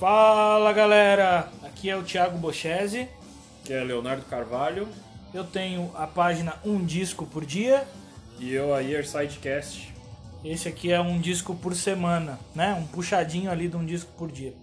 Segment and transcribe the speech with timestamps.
[0.00, 3.06] Fala galera, aqui é o Thiago Bochese.
[3.62, 4.88] Que é Leonardo Carvalho.
[5.34, 7.86] Eu tenho a página Um Disco por Dia.
[8.38, 9.92] E eu a Year Sidecast.
[10.42, 12.72] Esse aqui é um disco por semana, né?
[12.72, 14.54] Um puxadinho ali de um disco por dia.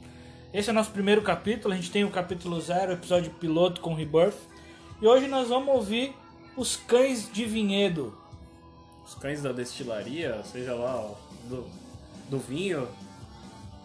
[0.52, 3.94] Esse é o nosso primeiro capítulo, a gente tem o capítulo zero, episódio piloto com
[3.94, 4.40] Rebirth.
[5.00, 6.16] E hoje nós vamos ouvir
[6.56, 8.18] Os Cães de Vinhedo.
[9.06, 11.08] Os cães da destilaria, seja lá,
[11.48, 11.64] do,
[12.28, 12.88] do vinho.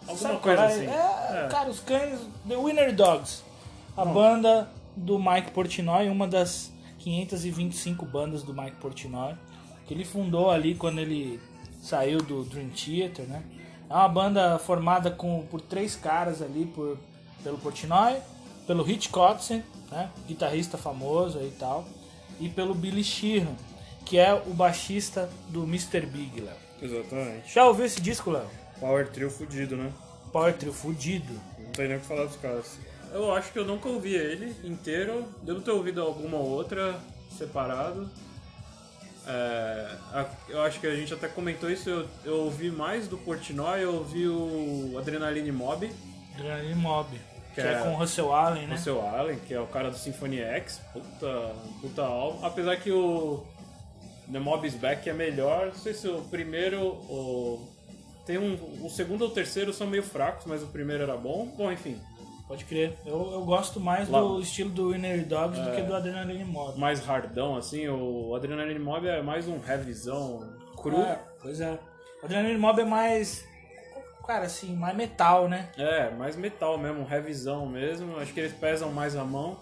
[0.07, 0.85] Alguma Sabe coisa assim.
[0.87, 1.47] É, É.
[1.49, 2.19] cara, os cães.
[2.47, 3.43] The Winner Dogs.
[3.95, 4.13] A Hum.
[4.13, 9.35] banda do Mike Portnoy, uma das 525 bandas do Mike Portnoy.
[9.87, 11.39] Que ele fundou ali quando ele
[11.81, 13.43] saiu do Dream Theater, né?
[13.89, 16.97] É uma banda formada com, por três caras ali, por,
[17.43, 18.15] pelo Portnoy,
[18.65, 20.09] pelo Rich Kotzen, né?
[20.25, 21.85] guitarrista famoso e tal,
[22.39, 23.53] e pelo Billy Sheehan,
[24.05, 26.05] que é o baixista do Mr.
[26.05, 26.55] Big, Léo.
[26.81, 27.53] Exatamente.
[27.53, 28.47] Já ouviu esse disco, Léo?
[28.79, 29.91] Power Trio fudido, né?
[30.31, 31.33] Power Trio fudido.
[31.59, 32.77] Não tem nem o que falar dos caras.
[33.11, 35.25] Eu acho que eu nunca ouvi ele inteiro.
[35.43, 36.99] Devo ter ouvido alguma outra
[37.37, 38.09] separado.
[39.25, 41.89] É, a- eu acho que a gente até comentou isso.
[41.89, 45.89] Eu, eu ouvi mais do Portnoy, eu ouvi o Adrenaline Mob,
[46.35, 47.09] Adrenaline Mob.
[47.55, 48.75] Que, Que é, é com o Russell Allen, né?
[48.75, 50.81] Russell Allen, que é o cara do Symphony X.
[50.91, 52.43] Puta, puta álbum.
[52.45, 53.45] Apesar que o
[54.31, 55.67] The Mob is Back é melhor.
[55.67, 56.81] Não sei se o primeiro.
[56.81, 57.69] O,
[58.25, 61.45] tem um, o segundo ou o terceiro são meio fracos, mas o primeiro era bom.
[61.57, 61.99] Bom, enfim.
[62.47, 62.97] Pode crer.
[63.05, 66.77] Eu, eu gosto mais Lá- do estilo do Winner Dogs do que do Adrenaline Mob.
[66.79, 67.87] mais hardão, assim.
[67.87, 71.01] O Adrenaline Mob é mais um heavyzão cru.
[71.01, 71.79] É, pois é.
[72.21, 73.45] O Adrenaline Mob é mais.
[74.27, 75.69] Cara, assim, mais metal, né?
[75.77, 78.17] É, mais metal mesmo, um heavyzão mesmo.
[78.19, 79.59] Acho que eles pesam mais a mão.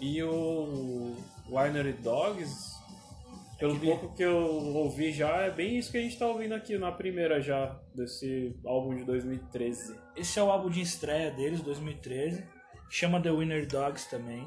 [0.00, 1.14] E o
[1.50, 2.75] Winery Dogs,
[3.58, 6.76] pelo pouco que eu ouvi já, é bem isso que a gente tá ouvindo aqui
[6.76, 9.96] na primeira já, desse álbum de 2013.
[10.14, 12.44] Esse é o álbum de estreia deles, 2013.
[12.90, 14.46] Chama The Winner Dogs também.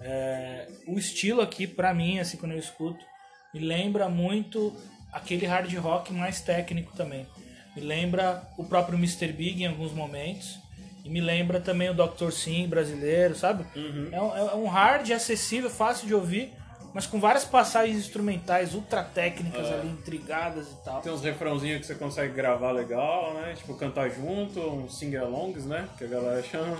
[0.00, 3.04] É, o estilo aqui, pra mim, assim, quando eu escuto,
[3.52, 4.74] me lembra muito
[5.12, 7.26] aquele hard rock mais técnico também.
[7.74, 9.32] Me lembra o próprio Mr.
[9.32, 10.58] Big em alguns momentos.
[11.04, 12.30] E me lembra também o Dr.
[12.30, 13.64] Sim brasileiro, sabe?
[14.12, 16.52] É, um, é um hard acessível, fácil de ouvir,
[16.92, 21.00] mas com várias passagens instrumentais ultra técnicas ali, intrigadas e tal.
[21.00, 23.54] Tem uns refrãozinhos que você consegue gravar legal, né?
[23.56, 25.88] Tipo, cantar junto, uns sing-alongs, né?
[25.96, 26.76] Que a galera chama.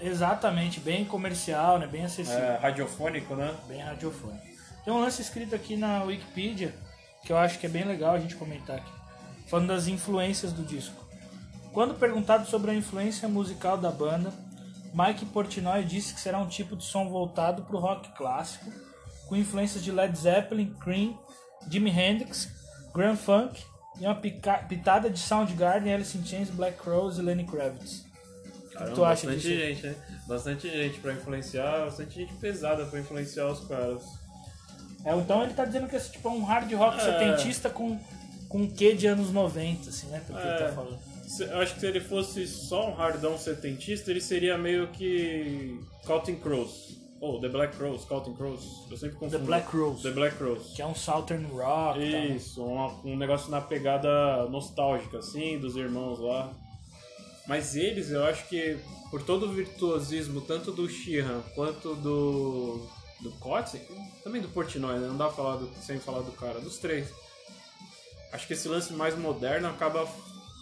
[0.00, 1.86] Exatamente, bem comercial, né?
[1.86, 2.40] Bem acessível.
[2.40, 3.52] É, radiofônico, né?
[3.66, 4.46] bem radiofônico.
[4.84, 6.72] Tem um lance escrito aqui na Wikipedia
[7.24, 8.90] que eu acho que é bem legal a gente comentar aqui,
[9.48, 11.04] falando das influências do disco.
[11.72, 14.32] Quando perguntado sobre a influência musical da banda,
[14.94, 18.70] Mike Portnoy disse que será um tipo de som voltado para o rock clássico,
[19.28, 21.18] com influências de Led Zeppelin, Cream,
[21.70, 22.48] Jimi Hendrix,
[22.94, 23.62] Grand Funk
[24.00, 28.04] e uma pitada de Soundgarden, Alice in Chains, Black Crowes e Lenny Kravitz.
[28.72, 29.60] Caramba, tu acha bastante disso?
[29.60, 29.94] gente, né?
[30.26, 34.02] Bastante gente pra influenciar, bastante gente pesada pra influenciar os caras.
[35.04, 37.00] É, então ele tá dizendo que tipo é um hard rock É.
[37.00, 37.98] setentista com,
[38.48, 40.22] com um quê de anos 90, assim, né?
[40.26, 40.58] Porque ele É.
[40.58, 40.98] tá falando.
[41.26, 45.78] Se- Eu acho que se ele fosse só um hardão setentista, ele seria meio que
[46.06, 46.96] Counting Crows.
[47.20, 48.86] Ou The Black Crows, Counting Crows.
[48.90, 49.38] Eu sempre confundo.
[49.38, 50.02] The Black Crowes.
[50.02, 50.72] The Black Crows.
[50.74, 51.98] Que é um Southern Rock.
[52.00, 52.26] e tal, né?
[52.28, 56.52] Isso, um, um negócio na pegada nostálgica, assim, dos irmãos lá.
[57.48, 58.78] Mas eles, eu acho que,
[59.10, 62.86] por todo o virtuosismo, tanto do Sheehan quanto do.
[63.20, 63.80] do Kotzen,
[64.22, 65.08] também do Portnoy, né?
[65.08, 67.08] Não dá pra falar do, sem falar do cara, dos três.
[68.32, 70.06] Acho que esse lance mais moderno acaba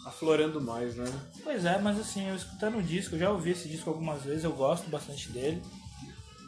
[0.06, 1.12] aflorando mais, né?
[1.42, 4.44] Pois é, mas assim, eu escutando o disco, eu já ouvi esse disco algumas vezes,
[4.44, 5.60] eu gosto bastante dele.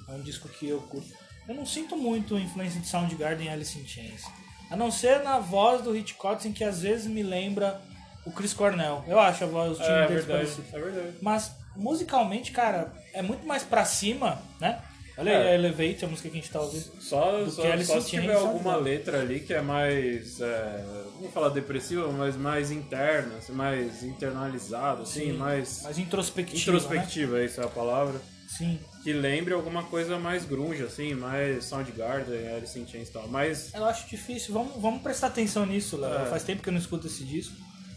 [0.08, 1.08] É um disco que eu curto.
[1.48, 4.22] Eu não sinto muito influência de Soundgarden e Alice in Chains.
[4.70, 7.80] A não ser na voz do Rich Kotzen, que às vezes me lembra
[8.26, 9.02] o Chris Cornell.
[9.06, 11.16] Eu acho a voz, o time É deles verdade, é verdade.
[11.22, 14.80] Mas musicalmente, cara, é muito mais pra cima, né?
[15.16, 15.50] Olha aí É.
[15.50, 16.84] a Elevate, a música que a gente tá ouvindo.
[17.00, 18.46] Só, Do só, que Alice só in se Chains, tiver sabe?
[18.46, 20.40] alguma letra ali que é mais.
[20.40, 25.82] É, não vou falar depressiva, mas mais interna, assim, mais internalizado, assim, mais.
[25.82, 26.60] Mais introspectiva.
[26.76, 28.14] introspectiva, essa é a palavra.
[28.14, 28.20] Né?
[28.48, 28.78] Sim.
[29.02, 33.28] Que lembre alguma coisa mais grunge, assim, mais Soundgarden, Alice in Chains e tal.
[33.28, 33.72] Mas.
[33.74, 34.52] Eu acho difícil.
[34.52, 36.12] Vamos, vamos prestar atenção nisso, Léo.
[36.22, 36.26] É.
[36.26, 37.54] Faz tempo que eu não escuto esse disco.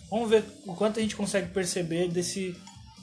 [0.09, 2.56] Vamos ver o quanto a gente consegue perceber desse,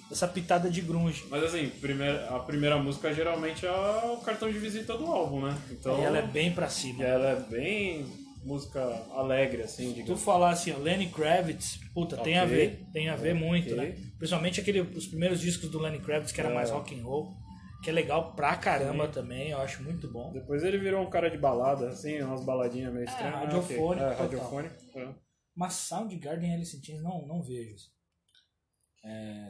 [0.08, 1.24] dessa pitada de grunge.
[1.28, 5.56] Mas assim, primeira, a primeira música geralmente é o cartão de visita do álbum, né?
[5.70, 5.98] Então.
[6.00, 7.02] E ela é bem pra cima.
[7.02, 8.06] ela é bem
[8.44, 8.80] música
[9.14, 10.22] alegre, assim, Se tu digamos.
[10.22, 12.86] falar assim, ó, Lenny Kravitz, puta, tem a ver.
[12.92, 13.76] Tem a ver muito, Ok.
[13.76, 13.94] né?
[14.16, 16.54] Principalmente aquele, os primeiros discos do Lenny Kravitz, que era É.
[16.54, 17.34] mais rock and roll.
[17.82, 20.32] Que é legal pra caramba também, eu acho muito bom.
[20.32, 23.34] Depois ele virou um cara de balada, assim, umas baladinhas meio estranhas.
[23.36, 23.46] Ah, ok.
[23.46, 24.74] radiofônico É, radiofônico.
[24.98, 25.08] é.
[25.56, 27.86] Mas Soundgarden e Alice in Chains não, não vejo.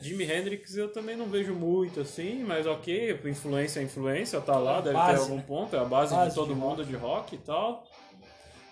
[0.01, 4.81] Jimi Hendrix eu também não vejo muito assim, mas ok, influência é influência, tá lá,
[4.81, 5.45] deve Base, ter algum né?
[5.49, 7.85] ponto, é a base, Base de todo de mundo de rock e tal.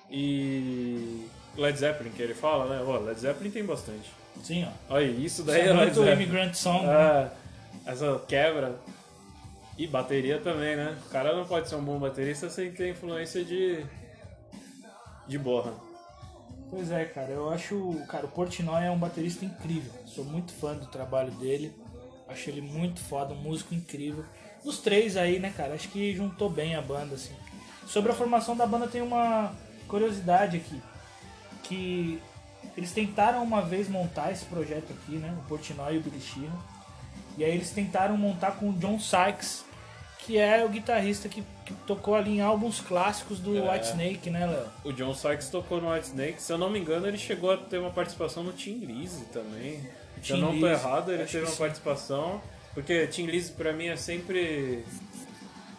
[0.09, 1.27] E
[1.57, 2.85] Led Zeppelin, que ele fala, né?
[2.87, 4.13] Ó, Led Zeppelin tem bastante.
[4.43, 4.95] Sim, ó.
[4.95, 6.13] Olha, isso Isso daí é é Led Zeppelin.
[6.13, 6.87] Immigrant Song.
[6.87, 7.31] né?
[7.85, 8.79] É, essa quebra.
[9.79, 10.97] E bateria também, né?
[11.07, 13.85] O cara não pode ser um bom baterista sem ter influência de.
[15.29, 15.75] de borra.
[16.71, 17.95] Pois é, cara, eu acho.
[18.09, 19.93] Cara, o Portnoy é um baterista incrível.
[20.07, 21.75] Sou muito fã do trabalho dele.
[22.29, 24.25] Acho ele muito foda, um músico incrível.
[24.65, 25.75] Os três aí, né, cara?
[25.75, 27.35] Acho que juntou bem a banda, assim.
[27.87, 29.55] Sobre a formação da banda tem uma
[29.87, 30.83] curiosidade aqui.
[31.63, 32.21] Que
[32.77, 35.37] eles tentaram uma vez montar esse projeto aqui, né?
[35.39, 36.76] O Portnoy e o Billy Sheehan.
[37.37, 39.65] E aí eles tentaram montar com o John Sykes,
[40.21, 43.73] que é o guitarrista que, que tocou ali em álbuns clássicos do É.
[43.73, 44.67] Whitesnake, né, Léo?
[44.85, 47.57] O John Sykes tocou no White Snake, se eu não me engano, ele chegou a
[47.57, 49.81] ter uma participação no Tim Lizzy também.
[50.23, 52.41] Se eu Tim não tô errado, ele acho teve uma participação.
[52.75, 54.85] Porque Tim Lizzy pra mim é sempre.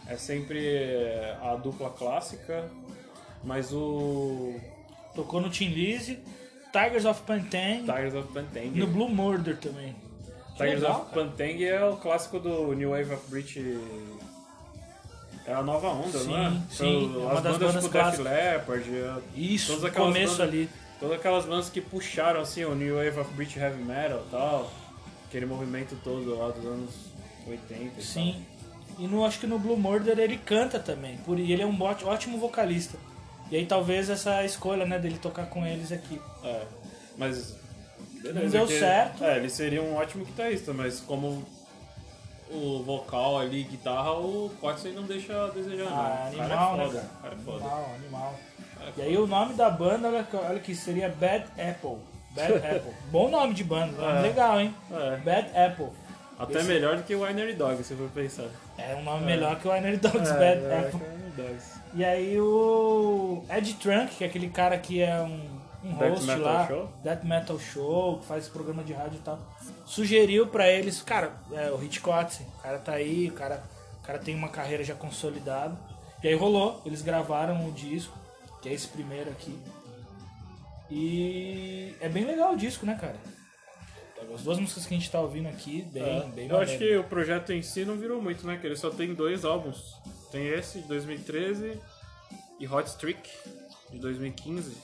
[0.08, 0.80] É sempre
[1.42, 2.70] a dupla clássica.
[3.44, 4.56] Mas o.
[5.14, 6.20] Tocou no Tin Lizzy,
[6.72, 8.70] Tigers of Pantang, Tigers of Pantang.
[8.70, 9.96] no Blue Murder também.
[10.58, 11.14] Tigers legal, of.
[11.14, 13.58] Pantang é o clássico do New Wave of British.
[15.46, 16.62] É a nova onda, Sim, não é?
[16.70, 17.88] sim, é uma as das bandas bandas tipo
[18.18, 18.20] Def.
[18.24, 18.90] Leppard.
[18.98, 20.70] é- Isso, começo bandas- ali.
[21.00, 24.72] Todas aquelas bandas que puxaram assim o New Wave of British Heavy Metal e tal.
[25.28, 26.90] Aquele movimento todo lá dos anos
[27.48, 28.46] 80 e Sim.
[29.00, 31.18] E no, acho que no Blue Murder ele canta também.
[31.18, 32.98] Por, e ele é um ótimo vocalista.
[33.52, 36.20] E aí talvez essa escolha, né, dele tocar com eles aqui.
[36.42, 36.52] tal.
[36.52, 36.66] É.
[37.16, 37.56] Mas.
[38.34, 39.24] Beleza, Não deu que- certo.
[39.24, 41.44] É, ele seria um ótimo guitarrista, mas como
[42.50, 45.88] o vocal ali, guitarra, o Coxswain não deixa a desejar.
[45.88, 46.44] Ah, não.
[46.44, 47.00] Animal, cara é né, foda.
[47.00, 47.08] cara?
[47.18, 47.64] o cara é foda.
[47.66, 48.36] Animal, animal.
[48.78, 51.98] Cara é E aí o nome da banda, olha, olha que seria Bad Apple.
[52.32, 52.94] Bad Apple.
[53.12, 54.22] Bom nome de banda, nome É.
[54.22, 54.74] legal, hein?
[54.92, 55.18] É.
[55.18, 55.88] Bad Apple.
[56.40, 58.46] Até Esse- melhor do que o Winery Dog, se for pensar.
[58.78, 61.00] É um nome melhor que o Winery Dogs, É, Bad melhor Apple.
[61.36, 61.78] Dogs.
[61.96, 65.40] E aí o Ed Trunk, que é aquele cara que é um,
[65.84, 66.90] um Death host Metal lá, Show?
[67.04, 69.40] Death Metal Show, que faz programa de rádio e tal,
[69.86, 73.64] sugeriu pra eles, cara, é, o Hitchcock, o cara tá aí, o cara,
[74.02, 75.78] o cara tem uma carreira já consolidada.
[76.24, 78.18] E aí rolou, eles gravaram o disco,
[78.62, 79.58] que é esse primeiro aqui.
[80.90, 83.16] E é bem legal o disco, né, cara?
[84.34, 87.02] As duas músicas que a gente tá ouvindo aqui, bem, É, bem eu acho maneiro.
[87.02, 88.58] que o projeto em si não virou muito, né?
[88.58, 89.96] Que ele só tem dois álbuns.
[90.32, 91.80] Tem esse de 2013
[92.60, 93.30] e Hot Streak
[93.92, 94.76] de 2015.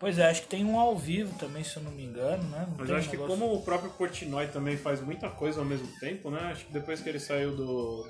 [0.00, 2.66] Pois é, acho que tem um ao vivo também, se eu não me engano, né?
[2.68, 5.60] Não Mas eu um acho que negócio- como o próprio Portnoy também faz muita coisa
[5.60, 6.40] ao mesmo tempo, né?
[6.50, 8.06] Acho que depois que ele saiu do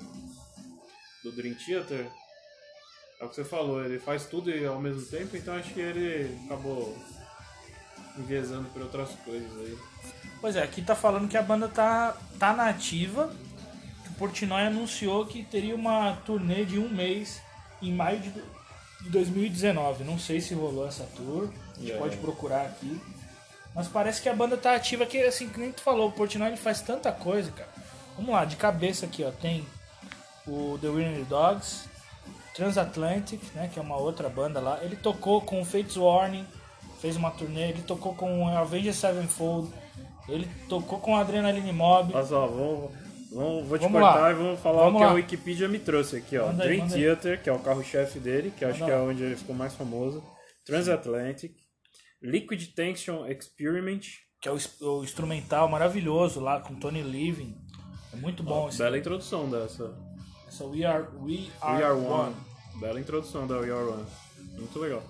[1.23, 2.05] do Dream Theater,
[3.19, 6.37] é o que você falou, ele faz tudo ao mesmo tempo, então acho que ele
[6.45, 6.95] acabou
[8.17, 9.75] enviesando por outras coisas aí.
[10.39, 13.33] Pois é, aqui tá falando que a banda tá, tá na ativa.
[14.03, 17.41] que O Portnoy anunciou que teria uma turnê de um mês
[17.81, 18.31] em maio de,
[19.05, 20.03] de 2019.
[20.03, 22.03] Não sei se rolou essa tour, a gente Yeah.
[22.03, 22.99] pode procurar aqui.
[23.73, 26.47] Mas parece que a banda tá ativa, que assim, que nem tu falou, o Portnoy
[26.47, 27.69] ele faz tanta coisa, cara.
[28.15, 29.65] Vamos lá, de cabeça aqui, ó, tem
[30.47, 31.89] o The Winner Dogs,
[32.53, 34.79] Transatlantic, né, que é uma outra banda lá.
[34.81, 36.47] Ele tocou com o Fates Warning,
[37.01, 39.69] fez uma turnê, ele tocou com o Avenged Sevenfold,
[40.29, 42.13] ele tocou com o Adrenaline Mob.
[42.15, 42.91] Olha só, vamos,
[43.35, 44.31] vamos, vou te Vamos cortar lá.
[44.31, 45.11] e vamos falar Vamos o que lá.
[45.11, 46.47] a Wikipedia me trouxe aqui, ó.
[46.47, 47.01] Manda Dream manda aí.
[47.01, 50.23] Theater, que é o carro-chefe dele, que acho que é onde ele ficou mais famoso.
[50.65, 51.53] Transatlantic,
[52.21, 54.01] Liquid Tension Experiment.
[54.41, 57.55] que é o, o instrumental maravilhoso lá com Tony Living.
[58.13, 58.77] É muito bom esse.
[58.79, 59.93] Bela introdução dessa.
[60.47, 62.07] Essa We Are, We Are, We Are One.
[62.07, 62.35] One.
[62.79, 64.05] Bela introdução da We Are One.
[64.57, 65.03] Muito legal.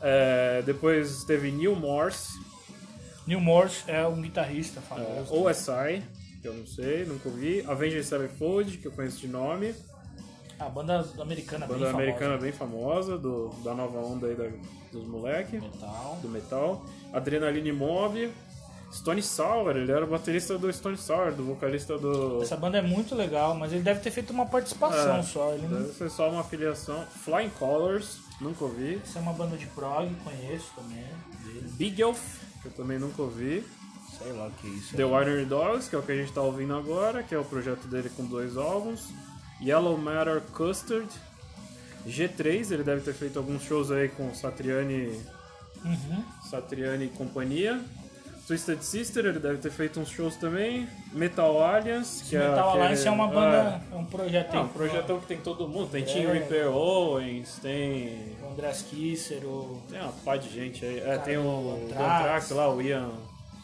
[0.00, 2.32] É, depois teve Neil Morse,
[3.26, 5.34] Neil Morse é um guitarrista é, famoso.
[5.34, 6.02] OSI,
[6.42, 7.64] que eu não sei, nunca ouvi.
[7.66, 9.74] Avenged Sevenfold, que eu conheço de nome.
[10.58, 12.02] A banda americana bem Banda famosa.
[12.04, 14.50] americana bem famosa, do, da nova onda aí da-
[14.92, 16.18] dos moleque, Metal.
[16.20, 16.84] do metal.
[17.12, 18.30] Adrenaline Mob.
[18.92, 22.42] Stone Sour, ele era o baterista do Stone Sour, do vocalista do...
[22.42, 25.50] Essa banda é muito legal, mas ele deve ter feito uma participação É, só.
[25.54, 25.80] Ele não...
[25.80, 27.02] Deve ser só uma afiliação.
[27.24, 29.00] Flying Colors, nunca ouvi.
[29.02, 31.06] Essa é uma banda de prog, conheço também.
[31.42, 31.70] Dele.
[31.72, 32.20] Big Elf,
[32.60, 33.64] que eu também nunca ouvi.
[34.18, 34.96] Sei lá o que é isso.
[34.96, 37.44] The Winery Dogs, que é o que a gente tá ouvindo agora, que é o
[37.44, 39.08] projeto dele com dois álbuns.
[39.62, 41.08] Yellow Matter Custard.
[42.06, 45.20] G3, ele deve ter feito alguns shows aí com Satriani,
[45.84, 46.24] Uhum.
[46.48, 47.80] Satriani e companhia.
[48.46, 50.88] Twisted Sister, ele deve ter feito uns shows também.
[51.12, 54.54] Metal Alliance, que é Metal aquele- Alliance é uma banda, é um projeto.
[54.54, 55.90] É, é um projetão que tem todo mundo.
[55.90, 56.32] Tem Tim É.
[56.32, 58.36] Ripper Owens, tem...
[58.42, 60.98] O Andreas Kisser, o Tem uma pá de gente aí.
[61.00, 63.10] É, tem o Anthrax lá, o Ian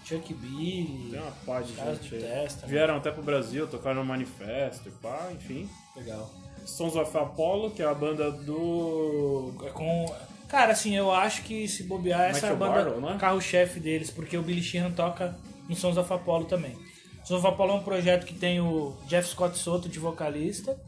[0.09, 2.23] Chuck Billy, Tem uma pá de gente aí.
[2.23, 2.67] Testa.
[2.67, 5.69] Vieram até pro Brasil, tocaram no Manifesto e pá, enfim.
[5.95, 6.31] Legal.
[6.65, 9.53] Sons of Apollo, que é a banda do.
[9.67, 10.15] É com...
[10.49, 13.19] Cara, assim, eu acho que se bobear, essa é a Michael banda Barlow, é?
[13.19, 15.37] carro-chefe deles, porque o Billy Sheehan toca
[15.69, 16.75] no Sons of Apollo também.
[17.23, 20.79] Sons of Apollo é um projeto que tem o Jeff Scott Soto de vocalista.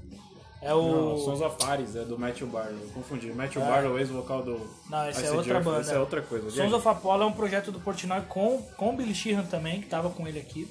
[0.63, 0.83] É o.
[0.83, 2.87] Não, Sons of Ares, é do Matthew Barlow.
[2.93, 3.33] Confundi.
[3.33, 3.67] Matthew É.
[3.67, 4.61] Barlow, ex-vocal do.
[4.91, 5.81] Não, essa é outra Earth, banda.
[5.81, 6.51] Essa é outra coisa.
[6.51, 9.87] Sons of Apollo é um projeto do Portnoy com, com o Billy Sheehan também, que
[9.89, 10.71] tava com ele aqui.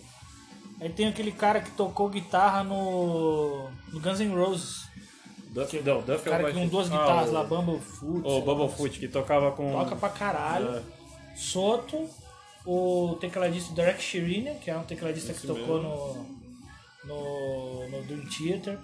[0.79, 4.87] Aí tem aquele cara que tocou guitarra no, no Guns N' Roses.
[5.49, 8.21] Duff, não, Duff é o cara com duas Ah, guitarras o- lá, Bumblefoot.
[8.27, 9.71] O Bumblefoot, que tocava com.
[9.71, 10.75] Toca pra caralho.
[10.75, 10.81] É.
[11.35, 12.07] Soto,
[12.65, 16.25] o tecladista Derek Sherinian, que é um tecladista Esse que tocou no,
[17.05, 18.77] no, no Dream Theater.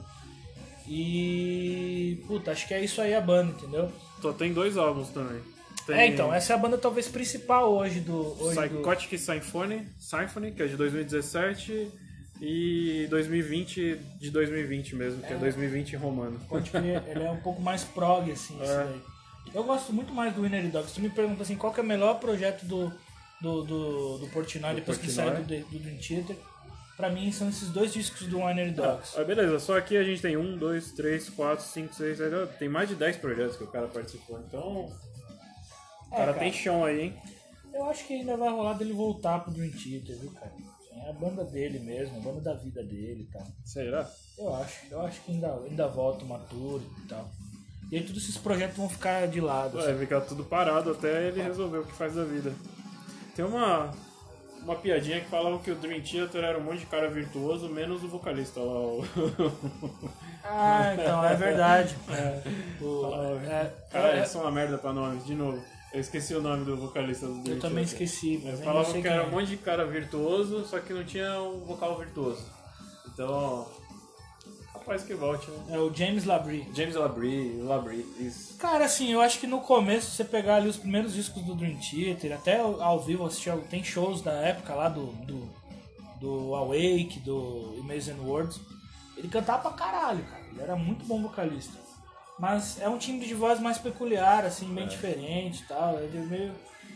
[0.88, 2.24] E.
[2.28, 3.92] Puta, acho que é isso aí a banda, entendeu?
[4.22, 5.42] Só tem dois álbuns também.
[5.86, 8.36] Tem É, então, essa é a banda talvez principal hoje do.
[8.42, 8.82] Hoje do...
[8.82, 11.92] Psychotic Symphony, Symphony, que é de 2017,
[12.42, 16.40] e 2020 de 2020 mesmo, que é 2020 romano.
[16.50, 18.66] Pode crer, ele é um pouco mais prog, assim, É.
[18.66, 19.02] daí.
[19.54, 20.88] Eu gosto muito mais do Winner Dog.
[20.88, 22.92] Se tu me pergunta assim, qual que é o melhor projeto do,
[23.40, 26.36] do, do, do Portnoy Do depois que sai do, do Dream Theater,
[26.98, 29.20] pra mim são esses dois discos do Winner Dogs.
[29.20, 32.58] Ah, beleza, só aqui a gente tem um, dois, três, quatro, cinco, seis, sete, oito,
[32.58, 34.92] tem mais de 10 projetos que o cara participou, então o
[36.12, 36.40] É, cara, cara.
[36.40, 37.22] tem chão aí, hein?
[37.74, 40.52] Eu acho que ainda vai rolar dele voltar pro Dream Theater, viu, cara?
[41.06, 43.46] É a banda dele mesmo, a banda da vida dele e tal.
[43.66, 44.10] Será?
[44.38, 47.30] Eu acho, eu acho que ainda, ainda volta uma tour e tal.
[47.92, 49.78] E aí todos esses projetos vão ficar de lado.
[49.78, 49.90] assim.
[49.90, 52.54] Vai ficar tudo parado até ele resolver o que faz da vida.
[53.36, 53.92] Tem uma,
[54.66, 58.04] uma piadinha que falava que o Dream Theater era um monte de cara virtuoso, menos
[58.04, 58.80] o vocalista lá.
[58.80, 59.04] O...
[60.48, 61.96] Ah, então, é verdade.
[62.80, 65.60] O- é, Cara, é- isso é uma merda pra nomes, de novo.
[65.94, 68.04] Eu esqueci o nome do vocalista do Dream eu também Theater.
[68.04, 69.26] esqueci, Eles eu falavam sei que era é.
[69.26, 72.46] um monte de cara virtuoso, só que não tinha um vocal virtuoso.
[73.08, 73.66] Então,
[74.86, 75.76] rapaz que volte, né?
[75.76, 76.68] É o James Labrie.
[76.74, 78.56] James Labrie, Labrie, isso.
[78.58, 81.56] Cara, assim, eu acho que no começo, se você pegar ali os primeiros discos do
[81.56, 85.50] Dream Theater, até ao vivo, assistir, tem shows da época lá do, do,
[86.20, 88.62] do Awake, do Amazing Words.
[89.18, 90.44] Ele cantava pra caralho, cara.
[90.52, 91.78] Ele era muito bom vocalista.
[92.38, 95.98] Mas é um timbre de voz mais peculiar, assim, bem diferente e tal.
[96.00, 96.52] Ele é meio,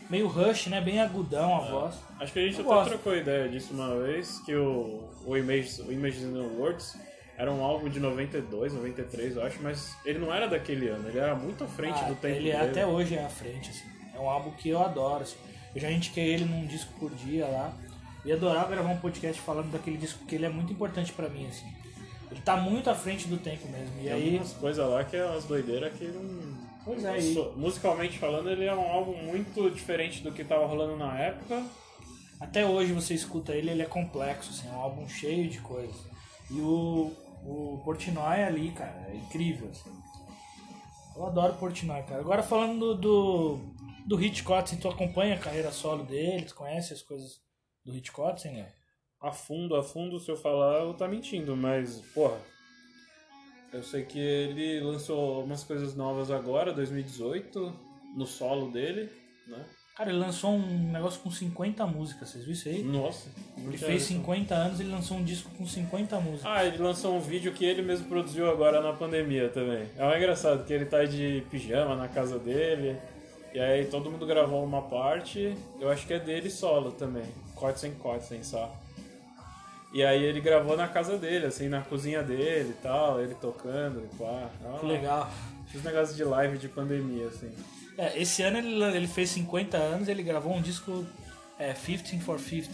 [0.08, 0.80] meio rush, né?
[0.82, 1.94] Bem agudão a voz.
[2.20, 2.88] Acho que a gente Eu até gosto.
[2.90, 6.94] trocou ideia disso uma vez, que o, o, Image, o Images in the Words
[7.40, 11.18] era um álbum de 92, 93, eu acho, mas ele não era daquele ano, ele
[11.18, 12.70] era muito à frente Ah, do tempo ele é dele.
[12.70, 13.88] até hoje é à frente, assim.
[14.14, 15.36] É um álbum que eu adoro, assim.
[15.74, 17.72] Eu já indiquei ele num disco por dia lá.
[18.24, 21.46] E adorava gravar um podcast falando daquele disco, porque ele é muito importante pra mim,
[21.48, 21.66] assim.
[22.30, 23.98] Ele tá muito à frente do tempo mesmo.
[24.00, 24.24] E Tem aí.
[24.34, 26.68] algumas coisas lá que é umas doideiras que não...
[26.84, 30.96] Pois é, e Musicalmente falando, ele é um álbum muito diferente do que tava rolando
[30.96, 31.62] na época.
[32.38, 35.96] até hoje você escuta ele, ele é complexo, assim, é um álbum cheio de coisas.
[36.50, 37.12] E o,
[37.44, 39.90] o Portnoy ali, cara, é incrível, assim.
[41.16, 42.20] Eu adoro Portnoy, cara.
[42.20, 43.58] Agora falando do, do,
[44.06, 47.40] do Hitchcock, assim, tu acompanha a carreira solo dele, tu conhece as coisas
[47.84, 48.72] do Hitchcock, assim, né?
[49.20, 52.38] A fundo, a fundo, se eu falar, eu tá mentindo, mas, porra.
[53.72, 57.72] Eu sei que ele lançou umas coisas novas agora, 2018,
[58.16, 59.08] no solo dele,
[59.46, 59.64] né?
[60.00, 62.82] Cara, ele lançou um negócio com 50 músicas, vocês viram isso aí?
[62.82, 63.28] Nossa.
[63.58, 66.46] Ele fez 50 anos, ele lançou um disco com 50 músicas.
[66.46, 69.86] Ah, ele lançou um vídeo que ele mesmo produziu agora na pandemia também.
[69.98, 72.96] É um engraçado que ele tá de pijama na casa dele.
[73.52, 77.26] E aí todo mundo gravou uma parte, eu acho que é dele solo também.
[77.54, 78.74] Cortes em cortes, só.
[79.92, 84.02] E aí ele gravou na casa dele, assim, na cozinha dele e tal, ele tocando
[84.02, 84.48] e pá.
[84.80, 85.30] Que legal.
[85.68, 87.52] Esses negócios de live de pandemia, assim.
[88.02, 91.06] É, esse ano ele, ele fez 50 anos, ele gravou um disco
[91.58, 92.70] é, 15 for 15,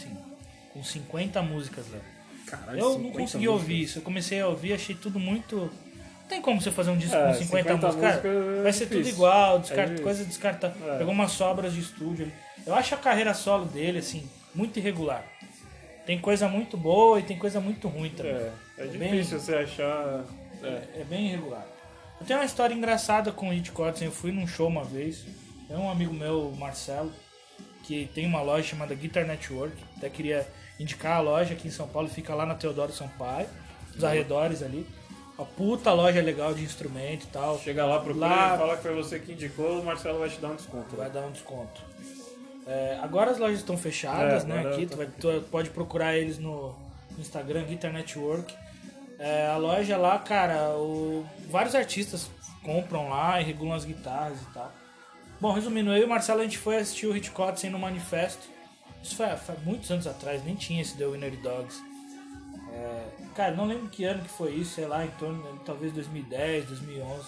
[0.73, 1.99] com 50 músicas lá.
[2.45, 3.49] Caralho, Eu não 50 consegui músicas.
[3.61, 5.55] ouvir isso, eu comecei a ouvir, achei tudo muito.
[5.57, 8.15] Não tem como você fazer um disco É, com 50, 50 músicas.
[8.21, 10.03] Cara, é vai ser tudo igual, descarta, difícil.
[10.05, 10.75] coisa descarta.
[10.85, 10.97] É.
[10.97, 12.31] Pegou umas sobras de estúdio.
[12.65, 15.23] Eu acho a carreira solo dele, assim, muito irregular.
[16.05, 18.33] Tem coisa muito boa e tem coisa muito ruim também.
[18.33, 20.23] É, é Bem- difícil você achar.
[20.63, 21.01] É.
[21.01, 21.65] É bem irregular.
[22.19, 23.89] Eu tenho uma história engraçada com o Hitchcock.
[23.89, 25.25] assim, Eu fui num show uma vez.
[25.69, 27.11] É um amigo meu, Marcelo,
[27.83, 29.75] que tem uma loja chamada Guitar Network.
[29.97, 30.47] Até queria
[30.79, 32.07] indicar a loja aqui em São Paulo.
[32.07, 33.47] Fica lá na Teodoro Sampaio,
[33.93, 34.87] nos arredores ali.
[35.37, 37.59] Uma puta loja legal de instrumento e tal.
[37.59, 40.39] Chega lá, procura Lá- e fala que foi você que indicou, o Marcelo vai te
[40.39, 40.95] dar um desconto.
[40.95, 41.81] Vai dar um desconto.
[42.65, 44.61] É, agora as lojas estão fechadas, É, né?
[44.67, 45.07] Aqui, tá tu, vai-
[45.39, 46.75] tu pode procurar eles no
[47.19, 48.53] Instagram, Guitar Network.
[49.19, 52.29] É, a loja lá, cara, o- vários artistas
[52.63, 54.71] compram lá e regulam as guitarras e tal.
[55.39, 58.47] Bom, resumindo, eu e o Marcelo a gente foi assistir o Hitchcock no Manifesto.
[59.03, 61.81] Isso foi, foi muitos anos atrás, nem tinha esse The Winner Dogs.
[62.73, 66.65] É, cara, não lembro que ano que foi isso, sei lá, em torno, talvez 2010,
[66.65, 67.27] 2011.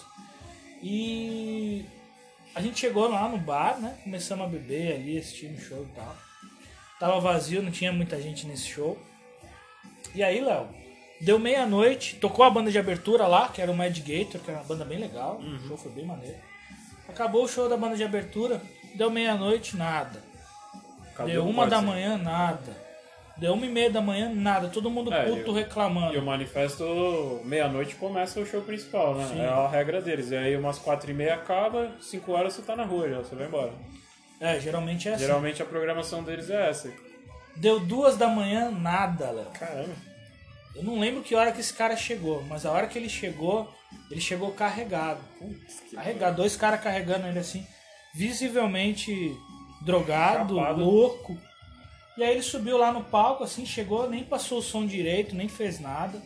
[0.82, 1.84] E
[2.54, 3.98] a gente chegou lá no bar, né?
[4.02, 6.16] Começamos a beber ali, assistindo o show e tal.
[6.98, 8.98] Tava vazio, não tinha muita gente nesse show.
[10.14, 10.68] E aí, Léo,
[11.20, 14.60] deu meia-noite, tocou a banda de abertura lá, que era o Mad Gator, que era
[14.60, 15.38] uma banda bem legal.
[15.38, 16.36] O show foi bem maneiro.
[17.08, 18.60] Acabou o show da banda de abertura,
[18.94, 20.22] deu meia-noite, nada.
[21.14, 21.88] Cadê deu uma da Corte?
[21.90, 22.90] manhã, nada.
[23.36, 24.68] Deu uma e meia da manhã, nada.
[24.68, 26.14] Todo mundo É, puto e o- reclamando.
[26.14, 29.26] E o manifesto, meia-noite começa o show principal, né?
[29.28, 29.40] Sim.
[29.40, 30.30] É a regra deles.
[30.30, 33.34] E aí umas quatro e meia acaba, cinco horas você tá na rua já, você
[33.34, 33.72] vai embora.
[34.40, 35.24] É, geralmente é assim.
[35.24, 36.92] Geralmente a programação deles é essa.
[37.56, 39.46] Deu duas da manhã, nada, Léo.
[39.58, 39.94] Caramba.
[40.74, 43.72] Eu não lembro que hora que esse cara chegou, mas a hora que ele chegou,
[44.10, 45.20] ele chegou carregado.
[45.92, 47.66] Carregado, dois caras carregando ele assim,
[48.14, 49.36] visivelmente
[49.82, 51.36] drogado, louco.
[52.16, 55.48] E aí ele subiu lá no palco, assim, chegou, nem passou o som direito, nem
[55.48, 56.22] fez nada.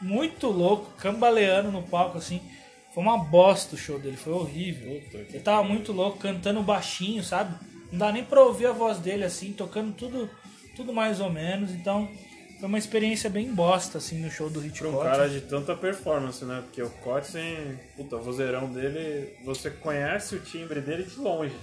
[0.00, 2.40] Muito louco, cambaleando no palco, assim.
[2.94, 5.00] Foi uma bosta o show dele, foi horrível.
[5.02, 7.54] Puta Ele tava muito louco, cantando baixinho, sabe?
[7.92, 10.30] Não dá nem pra ouvir a voz dele, assim, tocando tudo,
[10.74, 11.72] tudo mais ou menos.
[11.72, 12.08] Então,
[12.58, 15.74] foi uma experiência bem bosta, assim, no show do Hit Pra um cara de tanta
[15.74, 16.62] performance, né?
[16.64, 21.54] Porque o Kotzen, puta, o vozeirão dele, você conhece o timbre dele de longe.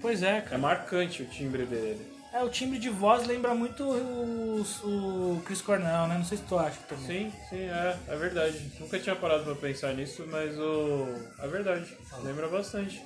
[0.00, 0.58] Pois é, É cara.
[0.58, 2.14] marcante o timbre dele.
[2.32, 6.18] É, o timbre de voz lembra muito o, o Chris Cornell, né?
[6.18, 7.06] Não sei se tu acha também.
[7.06, 8.60] Sim, sim, é, é verdade.
[8.78, 11.06] Nunca tinha parado pra pensar nisso, mas o.
[11.38, 11.86] É verdade.
[12.22, 13.02] Lembra bastante.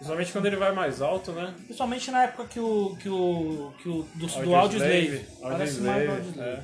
[0.00, 1.52] Principalmente quando ele vai mais alto, né?
[1.66, 2.96] Principalmente na época que o.
[2.98, 3.70] que o.
[3.82, 4.02] que o.
[4.14, 4.54] do, do Audioslave.
[4.54, 5.26] Audioslave.
[5.42, 6.62] Parece mais do Audioslave, Audioslave.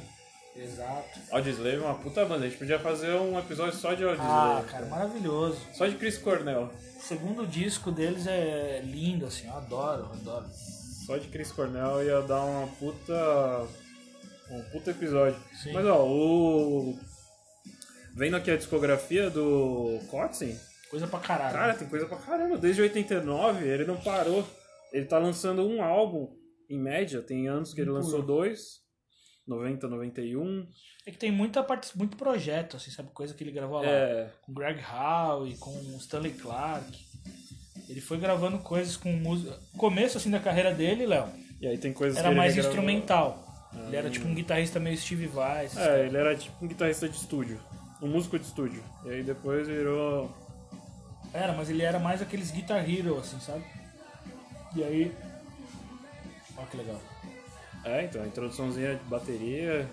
[0.57, 1.21] Exato.
[1.31, 2.47] Audioslave é uma puta banda.
[2.47, 4.69] A gente podia fazer um episódio só de Ah, Audioslave.
[4.69, 5.59] cara, maravilhoso.
[5.75, 6.71] Só de Chris Cornell.
[6.97, 10.47] O segundo disco deles é lindo, assim, eu adoro, eu adoro.
[11.07, 13.67] Só de Chris Cornell ia dar uma puta.
[14.51, 15.37] Um puta episódio.
[15.63, 15.73] Sim.
[15.73, 16.99] Mas ó, o.
[18.15, 20.59] Vendo aqui a discografia do Kotzen,
[20.91, 21.53] Coisa pra caralho.
[21.55, 22.57] cara, tem coisa pra caramba.
[22.59, 24.47] Desde 89 ele não parou.
[24.93, 26.29] Ele tá lançando um álbum,
[26.71, 28.85] em média, tem anos que ele Muito lançou dois.
[29.47, 30.67] 90, 91.
[31.07, 33.11] É que tem muita parte, muito projeto, assim, sabe?
[33.13, 33.87] Coisa que ele gravou lá.
[33.87, 34.31] É.
[34.43, 36.99] Com Greg Howe, com o Stanley Clark.
[37.89, 39.57] Ele foi gravando coisas com música.
[39.77, 41.29] Começo, assim, da carreira dele, Léo,
[41.61, 42.73] E aí tem coisas era mais regravou.
[42.77, 43.47] instrumental.
[43.87, 45.69] Ele era tipo um guitarrista meio Steve Vai.
[45.77, 47.61] É, ele era tipo um guitarrista de estúdio.
[48.03, 48.83] Um músico de estúdio.
[49.05, 50.35] E aí depois virou.
[51.37, 53.63] Era, mas ele era mais aqueles Guitar Hero, assim, sabe?
[54.75, 55.13] E aí.
[56.57, 57.01] Olha que legal.
[57.85, 59.89] É, então, a introduçãozinha de bateria.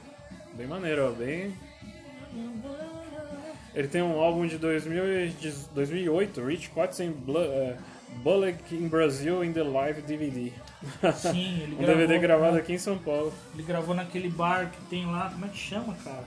[0.54, 1.12] Bem maneiro, ó.
[1.12, 1.54] Bem.
[3.76, 7.76] Ele tem um álbum de 2000 e de 2008, Rich Kotzen Blu- é,
[8.18, 10.52] Bullock in Brazil in the Live DVD.
[11.16, 11.96] Sim, ele um gravou.
[11.96, 13.34] DVD gravado aqui em São Paulo.
[13.54, 15.30] Ele gravou naquele bar que tem lá.
[15.32, 16.24] Como é que chama, cara?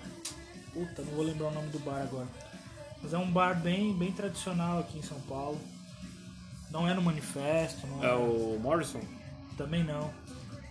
[0.72, 2.26] Puta, não vou lembrar o nome do bar agora.
[3.06, 5.60] Mas é um bar bem, bem tradicional aqui em São Paulo.
[6.72, 8.06] Não é no Manifesto, é.
[8.06, 9.00] É o Morrison.
[9.56, 10.10] Também não.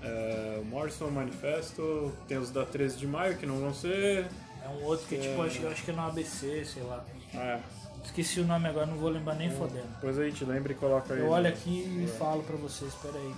[0.01, 2.11] É, o Morrison Manifesto.
[2.27, 4.27] Tem os da 13 de maio que não vão ser.
[4.61, 7.05] É um outro que, tipo, acho, eu acho que é no ABC, sei lá.
[7.33, 7.57] É,
[8.03, 9.87] Esqueci o nome agora, não vou lembrar nem fodendo.
[9.95, 11.21] depois a gente lembra e coloca aí.
[11.21, 13.33] Eu olho aqui e falo pra vocês, peraí.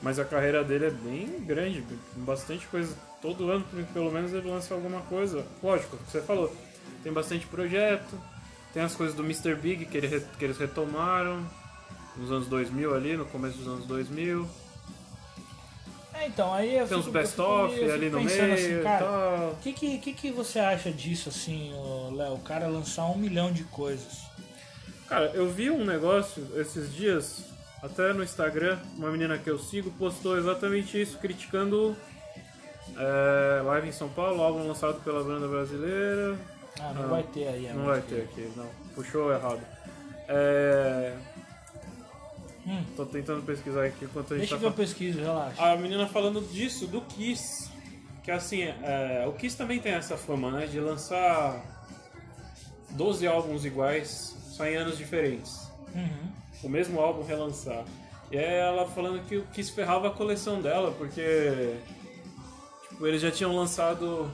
[0.00, 1.84] Mas a carreira dele é bem grande,
[2.18, 2.94] bastante coisa.
[3.20, 5.44] Todo ano, pelo menos, ele lança alguma coisa.
[5.60, 6.54] Lógico, você falou,
[7.02, 8.18] tem bastante projeto,
[8.72, 9.54] tem as coisas do Mr.
[9.54, 11.44] Big que, ele que eles retomaram
[12.16, 14.48] nos anos 2000 ali, no começo dos anos 2000.
[16.14, 19.50] É, então, aí eu Tem uns best-of ali no meio assim, e cara, tal.
[19.52, 21.72] O que, que, que, você acha disso, assim,
[22.14, 22.34] Léo?
[22.34, 24.24] O cara lançar um milhão de coisas.
[25.08, 27.44] Cara, eu vi um negócio esses dias,
[27.82, 31.96] até no Instagram, uma menina que eu sigo postou exatamente isso, criticando
[32.96, 36.38] é, Live em São Paulo, álbum lançado pela banda brasileira.
[36.78, 37.68] Ah, não Ah, vai ter aí.
[37.68, 38.68] a Não vai ter aqui, não.
[38.94, 39.60] Puxou errado.
[40.28, 41.16] É...
[42.66, 45.62] Hum, Tô tentando pesquisar aqui enquanto a gente deixa tá que eu pesquiso, relaxa.
[45.62, 47.68] A menina falando disso, do Kiss.
[48.22, 50.66] Que assim, é, o Kiss também tem essa fama, né?
[50.66, 51.60] De lançar
[52.90, 55.70] 12 álbuns iguais, só em anos diferentes.
[55.94, 56.30] Uhum.
[56.62, 57.82] O mesmo álbum relançar.
[58.30, 61.74] E aí ela falando que o Kiss ferrava a coleção dela, porque
[62.90, 64.30] tipo, eles já tinham lançado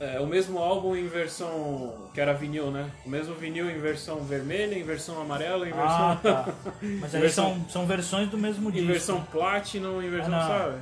[0.00, 2.08] é, o mesmo álbum em versão.
[2.14, 2.90] que era vinil, né?
[3.06, 6.10] O mesmo vinil em versão vermelha, em versão amarela, em versão.
[6.10, 6.48] Ah, tá.
[7.00, 8.86] Mas aí Versão- são, são versões do mesmo em disco.
[8.88, 10.78] versão Platinum, em versão, Ah, sabe?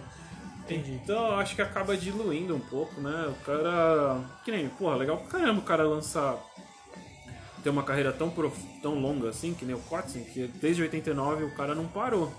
[0.65, 0.93] Entendi.
[1.03, 3.27] Então eu acho que acaba diluindo um pouco, né?
[3.29, 4.21] O cara.
[4.45, 6.37] Que nem, porra, legal pra caramba o cara lançar.
[7.63, 8.57] Ter uma carreira tão, prof...
[8.81, 12.33] tão longa assim, que nem o Kotzen, que desde 89 o cara não parou.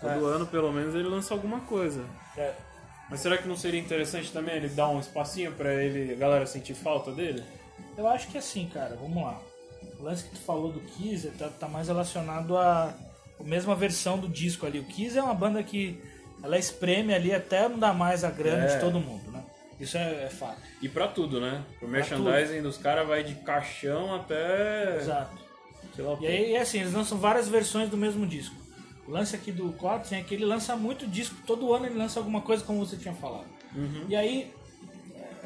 [0.00, 2.02] Todo ano, pelo menos, ele lança alguma coisa.
[2.36, 2.54] É.
[3.10, 6.46] Mas será que não seria interessante também ele dar um espacinho pra ele, a galera
[6.46, 7.42] sentir falta dele?
[7.98, 9.40] Eu acho que assim, cara, vamos lá.
[9.98, 12.94] O lance que tu falou do Kiss tá, tá mais relacionado à
[13.38, 14.78] a mesma versão do disco ali.
[14.78, 16.00] O Kiss é uma banda que
[16.42, 18.74] ela espreme ali até não dar mais a grana É.
[18.74, 19.42] de todo mundo, né?
[19.78, 20.60] Isso é, é fato.
[20.82, 21.64] E pra tudo, né?
[21.82, 24.96] O merchandising dos caras vai de caixão até.
[24.96, 25.38] Exato.
[25.96, 28.54] Sei lá o E aí, assim, eles lançam várias versões do mesmo disco.
[29.10, 32.20] O lance aqui do Cloudsen é que ele lança muito disco, todo ano ele lança
[32.20, 33.44] alguma coisa, como você tinha falado.
[33.74, 34.04] Uhum.
[34.08, 34.54] E aí,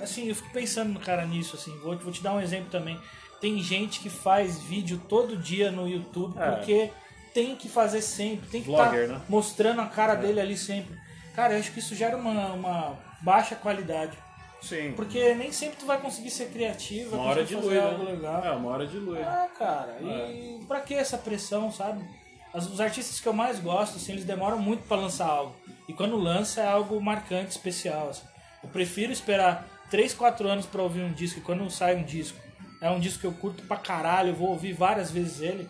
[0.03, 3.00] assim, eu fico pensando, cara, nisso, assim, vou, vou te dar um exemplo também.
[3.40, 6.50] Tem gente que faz vídeo todo dia no YouTube É.
[6.50, 6.90] porque
[7.33, 9.22] tem que fazer sempre, tem que estar Vlogger, né?
[9.31, 10.94] mostrando a cara dele ali sempre.
[11.35, 14.16] Cara, eu acho que isso gera uma, uma baixa qualidade.
[14.61, 14.92] Sim.
[14.94, 18.05] Porque nem sempre tu vai conseguir ser criativo, Uma hora de luz, né?
[18.12, 18.44] legal.
[18.44, 19.20] É, uma hora de luz.
[19.27, 22.05] Ah, cara, e pra que essa pressão, sabe?
[22.54, 25.56] As- os artistas que eu mais gosto, assim, eles demoram muito pra lançar algo.
[25.88, 28.10] E quando lança é algo marcante, especial.
[28.10, 28.22] assim.
[28.62, 32.38] Eu prefiro esperar 3, 4 anos pra ouvir um disco, e quando sai um disco,
[32.80, 35.68] é um disco que eu curto pra caralho, eu vou ouvir várias vezes ele,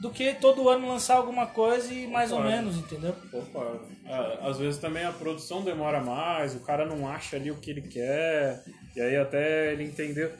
[0.00, 2.56] do que todo ano lançar alguma coisa e mais ou Concordo.
[2.56, 3.14] menos, entendeu?
[3.32, 7.56] Opa, é, às vezes também a produção demora mais, o cara não acha ali o
[7.56, 8.64] que ele quer,
[8.96, 10.34] e aí até ele entender.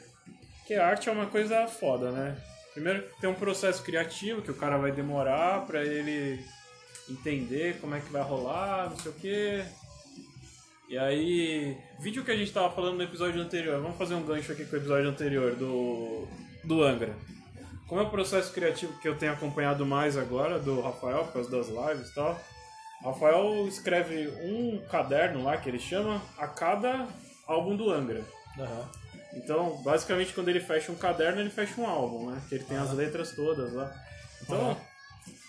[0.57, 2.35] Porque a arte é uma coisa foda, né?
[2.73, 6.43] Primeiro tem um processo criativo que o cara vai demorar pra ele
[7.09, 9.65] entender como é que vai rolar, não sei o quê.
[10.89, 14.51] E aí, vídeo que a gente tava falando no episódio anterior, vamos fazer um gancho
[14.51, 16.27] aqui com o episódio anterior do,
[16.63, 17.15] do Angra.
[17.87, 21.51] Como é o processo criativo que eu tenho acompanhado mais agora, do Rafael, por causa
[21.51, 22.39] das lives e tal,
[23.03, 27.07] Rafael escreve um caderno lá, que ele chama, a cada
[27.45, 28.23] álbum do Angra.
[29.35, 32.41] Então, basicamente, quando ele fecha um caderno, ele fecha um álbum, né?
[32.47, 33.93] Que ele tem as letras todas lá.
[34.41, 34.77] Então,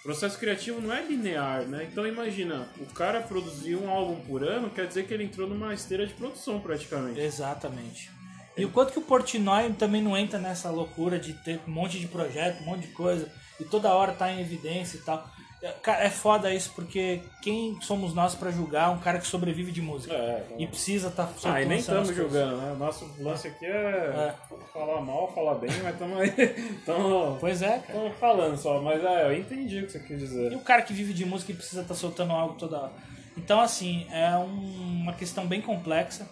[0.00, 1.88] o processo criativo não é linear, né?
[1.90, 5.74] Então, imagina, o cara produzir um álbum por ano, quer dizer que ele entrou numa
[5.74, 7.20] esteira de produção, praticamente.
[7.20, 8.10] Exatamente.
[8.56, 11.98] E o quanto que o Portnoy também não entra nessa loucura de ter um monte
[11.98, 15.28] de projeto, um monte de coisa, e toda hora tá em evidência e tal.
[15.64, 19.72] É, cara, É foda isso, porque quem somos nós pra julgar um cara que sobrevive
[19.72, 20.12] de música?
[20.14, 22.72] É, E precisa estar tá Ah, e nem estamos julgando, né?
[22.72, 24.34] O nosso lance aqui é, É.
[24.72, 26.28] falar mal, falar bem, mas estamos aí.
[26.78, 28.10] Estamos Pois é, cara.
[28.20, 30.54] falando só, mas é, eu entendi o que você quis E dizer.
[30.54, 32.92] o cara que vive de música e precisa estar soltando algo toda hora.
[33.36, 36.28] Então, assim, é um- uma questão bem complexa.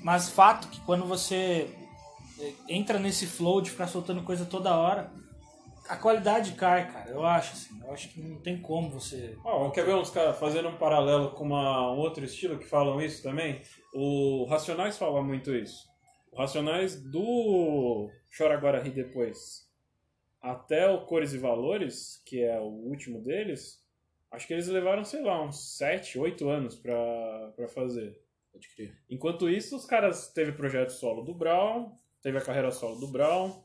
[0.00, 1.68] Mas fato que quando você
[2.40, 5.10] eh, entra nesse flow de ficar soltando coisa toda hora,
[5.88, 7.10] a qualidade cai, cara.
[7.10, 7.80] Eu acho, assim.
[7.82, 9.36] Eu acho que não tem como você.
[9.44, 13.00] Ó, quer ver uns caras fazendo um paralelo com uma, um outro estilo que falam
[13.00, 13.60] isso também?
[13.94, 15.86] O Racionais fala muito isso.
[16.30, 19.70] O Racionais do Chora Agora Ri Depois
[20.42, 23.80] até o Cores e Valores, que é o último deles,
[24.32, 28.20] acho que eles levaram, sei lá, uns 7, 8 anos pra, pra fazer.
[28.52, 28.92] Pode crer.
[29.08, 33.62] Enquanto isso, os caras teve projeto solo do Brown, teve a carreira solo do Brown,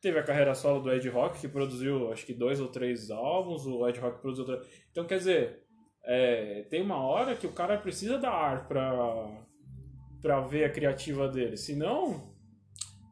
[0.00, 3.66] teve a carreira solo do Ed Rock, que produziu acho que dois ou três álbuns,
[3.66, 4.66] o Ed Rock produziu três.
[4.90, 5.62] Então, quer dizer,
[6.04, 9.46] é, tem uma hora que o cara precisa da ar pra,
[10.22, 11.56] pra ver a criativa dele.
[11.56, 12.34] Senão,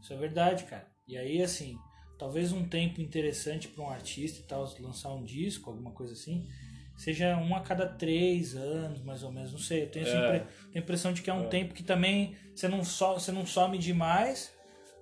[0.00, 0.86] Isso é verdade, cara.
[1.06, 1.76] E aí, assim,
[2.18, 6.46] talvez um tempo interessante para um artista e tal, lançar um disco, alguma coisa assim,
[6.96, 9.52] seja um a cada três anos, mais ou menos.
[9.52, 10.38] Não sei, eu tenho É.
[10.38, 13.44] impre- a impressão de que é um tempo que também você não, so, você não
[13.44, 14.50] some demais,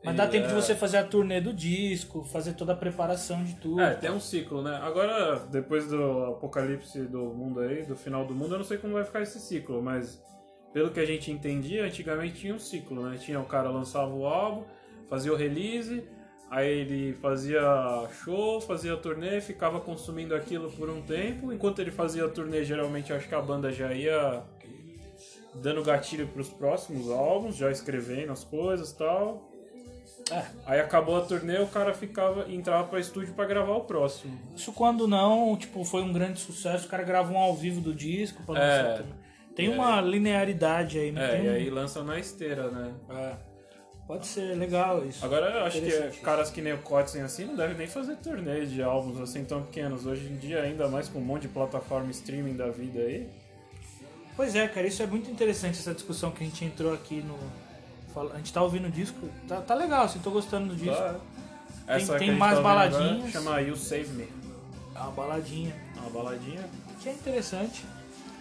[0.07, 0.57] mas dá tempo de é.
[0.57, 3.81] você fazer a turnê do disco, fazer toda a preparação de tudo.
[3.81, 4.79] é, tem um ciclo, né?
[4.81, 8.95] Agora, depois do apocalipse do mundo aí, do final do mundo, eu não sei como
[8.95, 10.23] vai ficar esse ciclo, mas
[10.73, 13.19] pelo que a gente entendia, antigamente tinha um ciclo, né?
[13.19, 14.63] Tinha o cara lançava o álbum,
[15.11, 16.05] fazia o release,
[16.49, 17.61] aí ele fazia
[18.23, 21.53] show, fazia turnê, ficava consumindo aquilo por um tempo.
[21.53, 24.45] Enquanto ele fazia a turnê, geralmente acho que a banda já ia
[25.55, 29.56] dando gatilho pros próximos álbuns, já escrevendo as coisas e tal.
[30.31, 34.37] É, Aí acabou a turnê, o cara ficava entrava para estúdio para gravar o próximo.
[34.57, 37.95] isso quando não, tipo, foi um grande sucesso, o cara grava um ao vivo do
[37.95, 39.03] disco pra É.
[39.55, 42.93] Tem uma linearidade aí, não É, tem e aí lança na esteira, né?
[43.09, 43.33] É.
[44.07, 45.25] Pode ser legal isso.
[45.25, 48.65] Agora eu acho que caras que nem o Kotzen assim não devem nem fazer turnê
[48.65, 50.07] de álbuns assim tão pequenos.
[50.07, 53.29] Hoje em dia, ainda mais com um monte de plataforma streaming da vida aí.
[54.37, 57.37] Pois é, cara, isso é muito interessante essa discussão que a gente entrou aqui no.
[58.17, 60.97] Fala- A gente tá ouvindo o disco, tá, tá legal, assim, tô gostando do disco.
[60.97, 61.15] Tá.
[61.87, 63.31] Essa tem que a gente mais tá baladinhas.
[63.31, 64.29] Chama You Save Me.
[64.95, 65.75] É uma baladinha.
[65.97, 66.65] É Uma baladinha.
[67.01, 67.85] Que é interessante.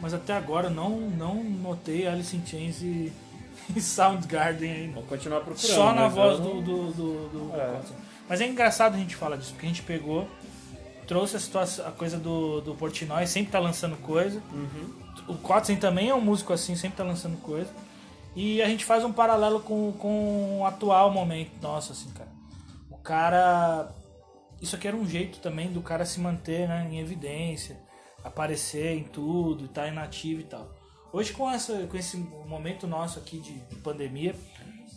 [0.02, 3.12] Mas até agora eu não, não notei Alice in Chains e,
[3.76, 4.94] e Soundgarden ainda.
[4.94, 5.76] Vamos continuar procurando.
[5.76, 7.82] Só na mas voz eu do, não- do, do, do É.
[8.28, 10.28] Mas é engraçado a gente falar disso, porque a gente pegou
[11.06, 14.42] trouxe a, situação, a coisa do, do Portnoy, sempre tá lançando coisa.
[15.28, 17.70] O Kotzen também é um músico assim, sempre tá lançando coisa.
[18.36, 22.30] E a gente faz um paralelo com, com o atual momento nosso, assim, cara.
[22.90, 23.92] O cara.
[24.62, 27.78] Isso aqui era um jeito também do cara se manter né, em evidência,
[28.24, 30.70] aparecer em tudo, estar tá inativo e tal.
[31.14, 34.36] Hoje, com, essa, com esse momento nosso aqui de, de pandemia,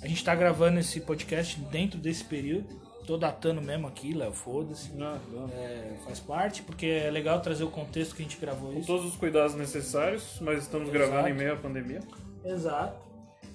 [0.03, 2.89] a gente tá gravando esse podcast dentro desse período.
[3.07, 4.93] Tô datando mesmo aqui, Léo, foda-se.
[4.93, 5.19] Não.
[5.53, 8.87] É, faz parte, porque é legal trazer o contexto que a gente gravou Com isso.
[8.87, 11.11] todos os cuidados necessários, mas estamos Exato.
[11.11, 12.01] gravando em meio à pandemia.
[12.45, 13.08] Exato.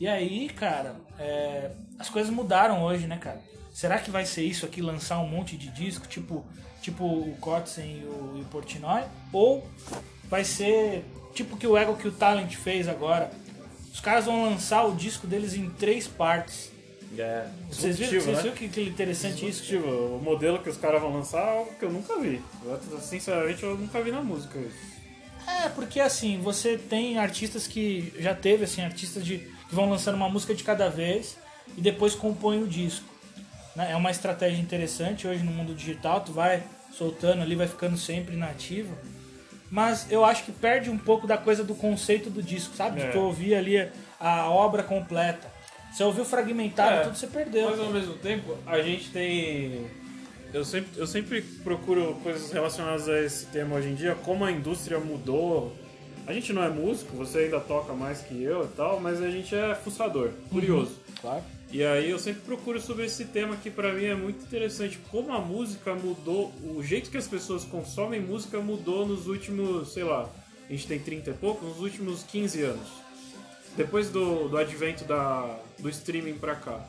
[0.04, 3.40] E aí, cara, é, as coisas mudaram hoje, né, cara?
[3.72, 6.46] Será que vai ser isso aqui, lançar um monte de disco, tipo,
[6.82, 9.04] tipo o Kotzen e o, e o Portnoy?
[9.32, 9.66] Ou
[10.26, 13.32] vai ser tipo que o Ego que o Talent fez agora?
[13.94, 16.70] Os caras vão lançar o disco deles em três partes.
[17.18, 17.48] É.
[17.72, 18.42] Vocês viram, vocês né?
[18.42, 19.74] viram que, que interessante isso?
[19.78, 22.42] O modelo que os caras vão lançar é algo que eu nunca vi.
[22.66, 24.60] Eu, sinceramente, eu nunca vi na música.
[25.48, 30.14] É, porque assim, você tem artistas que já teve assim, artistas de, que vão lançando
[30.16, 31.36] uma música de cada vez
[31.76, 33.06] e depois compõem o disco.
[33.76, 33.92] né?
[33.92, 36.62] É uma estratégia interessante hoje no mundo digital, tu vai
[36.96, 38.96] soltando ali, vai ficando sempre nativo.
[39.72, 43.00] Mas eu acho que perde um pouco da coisa do conceito do disco, sabe?
[43.00, 43.10] De É.
[43.10, 45.52] tu ouvir ali a obra completa.
[45.92, 47.72] Você ouviu fragmentado, É, tudo você perdeu.
[47.72, 49.88] Mas ao mesmo tempo, a gente tem.
[50.54, 54.52] Eu sempre, eu sempre procuro coisas relacionadas a esse tema hoje em dia, como a
[54.52, 55.76] indústria mudou.
[56.26, 59.30] A gente não é músico, você ainda toca mais que eu e tal, mas a
[59.30, 60.98] gente é fuçador, curioso.
[61.20, 61.44] Claro.
[61.70, 65.34] E aí eu sempre procuro sobre esse tema que pra mim é muito interessante, como
[65.34, 70.30] a música mudou, o jeito que as pessoas consomem música mudou nos últimos, sei lá,
[70.70, 72.88] a gente tem 30 e pouco, nos últimos 15 anos.
[73.76, 76.88] Depois do, do advento da, do streaming pra cá.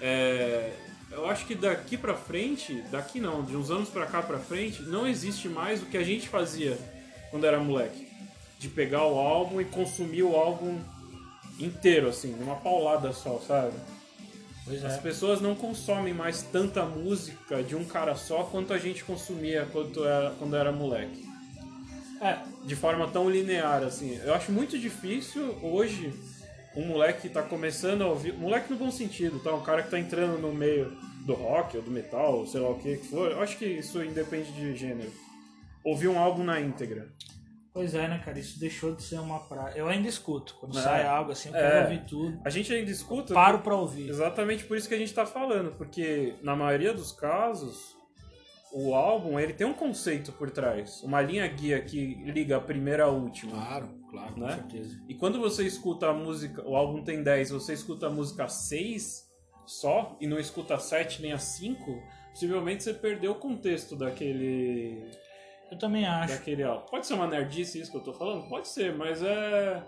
[0.00, 0.72] É,
[1.10, 4.82] eu acho que daqui pra frente, daqui não, de uns anos pra cá pra frente,
[4.82, 6.78] não existe mais o que a gente fazia
[7.30, 8.01] quando era moleque.
[8.62, 10.78] De pegar o álbum e consumir o álbum
[11.58, 13.74] inteiro, assim, numa paulada só, sabe?
[14.68, 14.98] As é.
[14.98, 20.06] pessoas não consomem mais tanta música de um cara só quanto a gente consumia quando
[20.06, 21.26] era, quando era moleque.
[22.20, 24.20] É, De forma tão linear, assim.
[24.24, 26.14] Eu acho muito difícil hoje
[26.76, 28.32] um moleque que tá começando a ouvir.
[28.34, 29.52] Moleque no bom sentido, tá?
[29.52, 30.96] Um cara que tá entrando no meio
[31.26, 33.32] do rock ou do metal, ou sei lá o que que for.
[33.32, 35.10] Eu acho que isso independe de gênero.
[35.82, 37.08] Ouvir um álbum na íntegra.
[37.72, 38.38] Pois é, né, cara?
[38.38, 39.74] Isso deixou de ser uma praia.
[39.76, 40.56] Eu ainda escuto.
[40.60, 40.82] Quando É.
[40.82, 41.82] sai algo assim, eu quero É.
[41.84, 42.40] ouvir tudo.
[42.44, 43.34] A gente ainda escuta.
[43.34, 44.08] Paro pra ouvir.
[44.08, 47.96] Exatamente por isso que a gente tá falando, porque na maioria dos casos
[48.74, 53.04] o álbum ele tem um conceito por trás, uma linha guia que liga a primeira
[53.04, 53.52] à última.
[53.52, 54.54] Claro, claro, com Né?
[54.54, 54.98] certeza.
[55.08, 59.30] E quando você escuta a música, o álbum tem 10, você escuta a música 6
[59.66, 65.10] só e não escuta a 7 nem a 5, possivelmente você perdeu o contexto daquele
[65.72, 66.34] Eu também acho.
[66.34, 66.86] daquele álbum.
[66.86, 68.48] Pode ser uma nerdice isso que eu tô falando?
[68.48, 69.82] Pode ser, mas é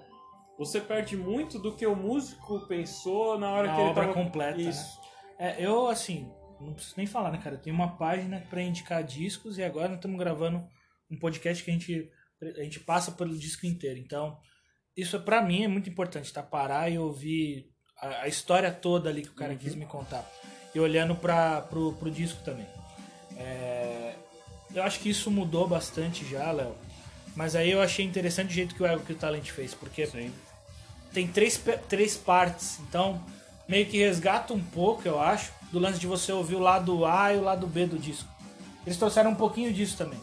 [0.58, 4.14] você perde muito do que o músico pensou na hora Na que ele obra tava...
[4.14, 4.62] completa, né?
[4.70, 5.00] Isso.
[5.38, 7.56] É, eu, assim, não preciso nem falar, né, cara?
[7.56, 10.64] Eu tenho uma página pra indicar discos e agora nós estamos gravando
[11.10, 12.08] um podcast que a gente,
[12.40, 13.98] a gente passa pelo disco inteiro.
[13.98, 14.38] Então,
[14.96, 16.40] isso pra mim é muito importante, tá?
[16.42, 17.66] Parar e ouvir
[18.00, 19.58] a, a história toda ali que o cara Uhum.
[19.58, 20.24] quis me contar.
[20.72, 22.66] E olhando pra, pro, pro disco também.
[23.36, 24.14] É,
[24.74, 26.74] eu acho que isso mudou bastante já, Léo.
[27.36, 30.06] Mas aí eu achei interessante o jeito que o Ego que o Talent fez, porque
[30.06, 30.32] Sim.
[31.12, 33.20] tem três, três partes, então
[33.68, 37.32] meio que resgata um pouco, eu acho, do lance de você ouvir o lado A
[37.32, 38.28] e o lado B do disco.
[38.86, 40.20] Eles trouxeram um pouquinho disso também.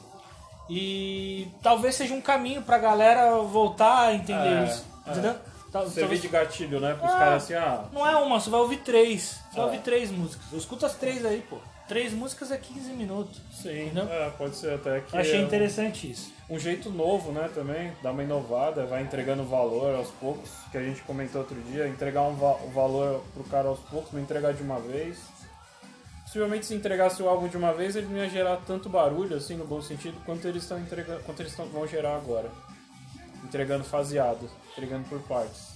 [0.69, 4.85] E talvez seja um caminho pra galera voltar a entender É, isso.
[5.07, 5.11] é.
[5.11, 5.35] Entendeu?
[5.73, 6.93] Você talvez- de gatilho, né?
[6.93, 7.17] Pros Ah.
[7.17, 9.39] caras assim, ah, Não é uma, você vai ouvir três.
[9.49, 9.65] Você vai É.
[9.65, 10.45] ouvir três músicas.
[10.51, 11.57] Eu escuto as três aí, pô.
[11.91, 13.41] Três músicas é 15 minutos.
[13.51, 14.07] sim, Entendeu?
[14.09, 16.31] é, pode ser até que achei é interessante isso.
[16.49, 20.81] um jeito novo, né, também, dá uma inovada, vai entregando valor aos poucos, que a
[20.81, 24.53] gente comentou outro dia, entregar um va- o valor pro cara aos poucos, não entregar
[24.53, 25.17] de uma vez.
[26.23, 29.57] Possivelmente se entregasse o álbum de uma vez, ele não ia gerar tanto barulho, assim,
[29.57, 32.49] no bom sentido, quanto eles estão entregando, quanto eles tão- vão gerar agora.
[33.43, 35.71] Entregando faseado, entregando por partes.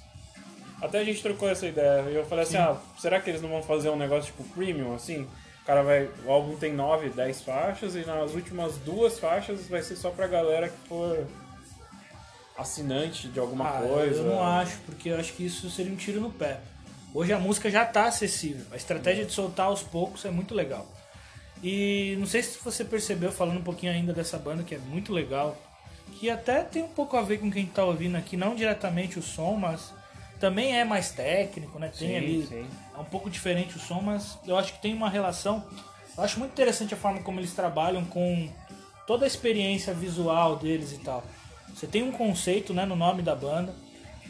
[0.82, 3.50] Até a gente trocou essa ideia, e eu falei assim, ah, será que eles não
[3.50, 5.28] vão fazer um negócio tipo premium, assim?
[5.66, 6.08] O cara vai.
[6.24, 10.28] O álbum tem 9, 10 faixas, e nas últimas duas faixas vai ser só pra
[10.28, 11.26] galera que for
[12.56, 14.22] assinante de alguma Ah, coisa.
[14.22, 16.60] Eu não acho, porque eu acho que isso seria um tiro no pé.
[17.14, 18.64] Hoje a música já está acessível.
[18.72, 20.86] A estratégia de soltar aos poucos é muito legal.
[21.64, 25.12] E não sei se você percebeu, falando um pouquinho ainda dessa banda, que é muito
[25.12, 25.58] legal,
[26.20, 29.22] que até tem um pouco a ver com quem está ouvindo aqui, não diretamente o
[29.24, 29.92] som, mas
[30.40, 31.92] também é mais técnico, né?
[31.98, 32.46] Tem Sim, ali.
[32.48, 32.68] sim.
[32.96, 35.64] É um pouco diferente o som, mas eu acho que tem uma relação.
[36.18, 38.50] Eu acho muito interessante a forma como eles trabalham com
[39.06, 41.24] toda a experiência visual deles e tal.
[41.74, 43.74] Você tem um conceito, né, no nome da banda.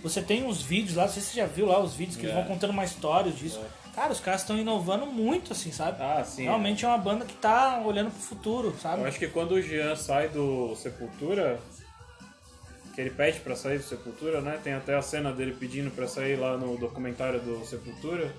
[0.01, 2.25] Você tem uns vídeos lá, não sei se você já viu lá os vídeos que
[2.25, 2.39] eles É.
[2.39, 3.59] vão contando uma história disso.
[3.95, 6.03] Cara, os caras estão inovando muito, assim, sabe?
[6.03, 6.43] Ah, sim.
[6.43, 9.01] Realmente é uma banda que tá olhando pro futuro, sabe?
[9.01, 11.59] Eu acho que quando o Jean sai do Sepultura,
[12.95, 14.57] que ele pede pra sair do Sepultura, né?
[14.63, 18.33] Tem até a cena dele pedindo pra sair lá no documentário do Sepultura,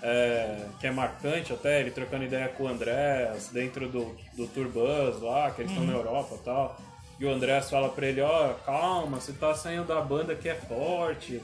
[0.00, 4.68] é, que é marcante até, ele trocando ideia com o Andrés dentro do, do Tour
[4.68, 6.80] Bus lá, que eles estão na Europa e tal.
[7.18, 10.54] E o Andrés fala pra ele, ó, calma, você tá saindo da banda que é
[10.54, 11.42] forte.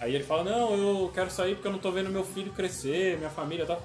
[0.00, 3.18] Aí ele fala, não, eu quero sair porque eu não tô vendo meu filho crescer,
[3.18, 3.82] minha família e tal.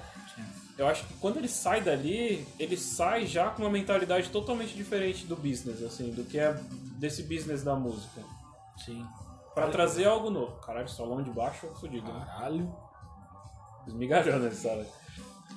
[0.78, 5.26] Eu acho que quando ele sai dali, ele sai já com uma mentalidade totalmente diferente
[5.26, 6.52] do business, assim, do que é
[6.98, 8.22] desse business da música.
[8.84, 9.04] Sim.
[9.54, 10.52] Pra trazer algo novo.
[10.60, 12.06] Caralho, solão de baixo é fodido.
[12.12, 12.24] né?
[12.26, 12.72] Caralho.
[13.88, 14.86] Esmigalhando esse sabe?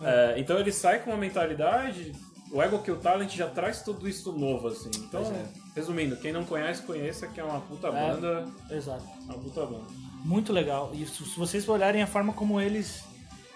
[0.02, 2.12] É, então ele sai com uma mentalidade.
[2.52, 4.90] O Ego Kill Talent já traz tudo isso novo, assim.
[4.98, 5.46] Então, é.
[5.76, 7.92] resumindo, quem não conhece, conheça que é uma puta É.
[7.92, 8.48] banda.
[8.72, 9.04] Exato.
[9.26, 9.86] Uma puta banda.
[10.26, 10.92] Muito legal.
[10.94, 13.04] E se vocês olharem a forma como eles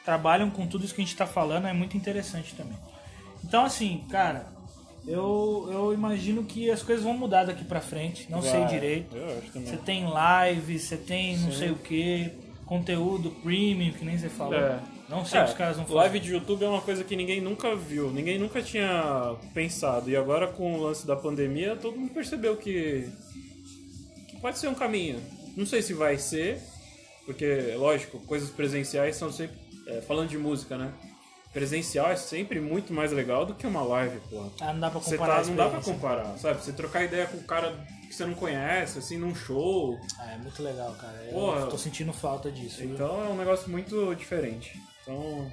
[0.06, 2.78] trabalham com tudo isso que a gente tá falando, é muito interessante também.
[3.44, 4.48] Então, assim, cara,
[5.08, 8.28] eu, eu imagino que as coisas vão mudar daqui pra frente.
[8.30, 8.68] Não sei Vai.
[8.68, 9.16] direito.
[9.18, 9.68] Acho também.
[9.70, 11.58] Você tem live, você tem não Sim.
[11.58, 12.32] sei o que,
[12.66, 14.56] conteúdo premium, que nem você falou.
[14.56, 14.80] É.
[15.08, 15.98] Não sei o É, que os caras vão fazer.
[15.98, 20.10] live de YouTube é uma coisa que ninguém nunca viu, ninguém nunca tinha pensado.
[20.10, 23.08] E agora com o lance da pandemia, todo mundo percebeu que,
[24.28, 25.22] que pode ser um caminho.
[25.56, 26.60] Não sei se vai ser,
[27.24, 29.56] porque, lógico, coisas presenciais são sempre.
[29.88, 30.92] É, falando de música, né?
[31.54, 34.50] Presencial é sempre muito mais legal do que uma live, porra.
[34.60, 36.62] Ah, não dá pra Você comparar tá, não dá pra comparar, sabe?
[36.62, 37.72] Você trocar ideia com um cara
[38.08, 39.98] que você não conhece, assim, num show.
[40.20, 41.16] Ah, é muito legal, cara.
[41.26, 41.68] Eu Porra.
[41.68, 42.80] tô sentindo falta disso.
[42.82, 42.92] viu?
[42.94, 44.78] Então é um negócio muito diferente.
[45.02, 45.50] Então,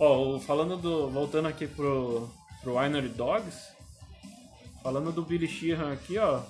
[0.00, 1.10] ó, o- falando do.
[1.10, 2.30] Voltando aqui pro,
[2.62, 3.58] pro Winery Dogs,
[4.82, 6.40] falando do Billy Sheehan aqui, ó.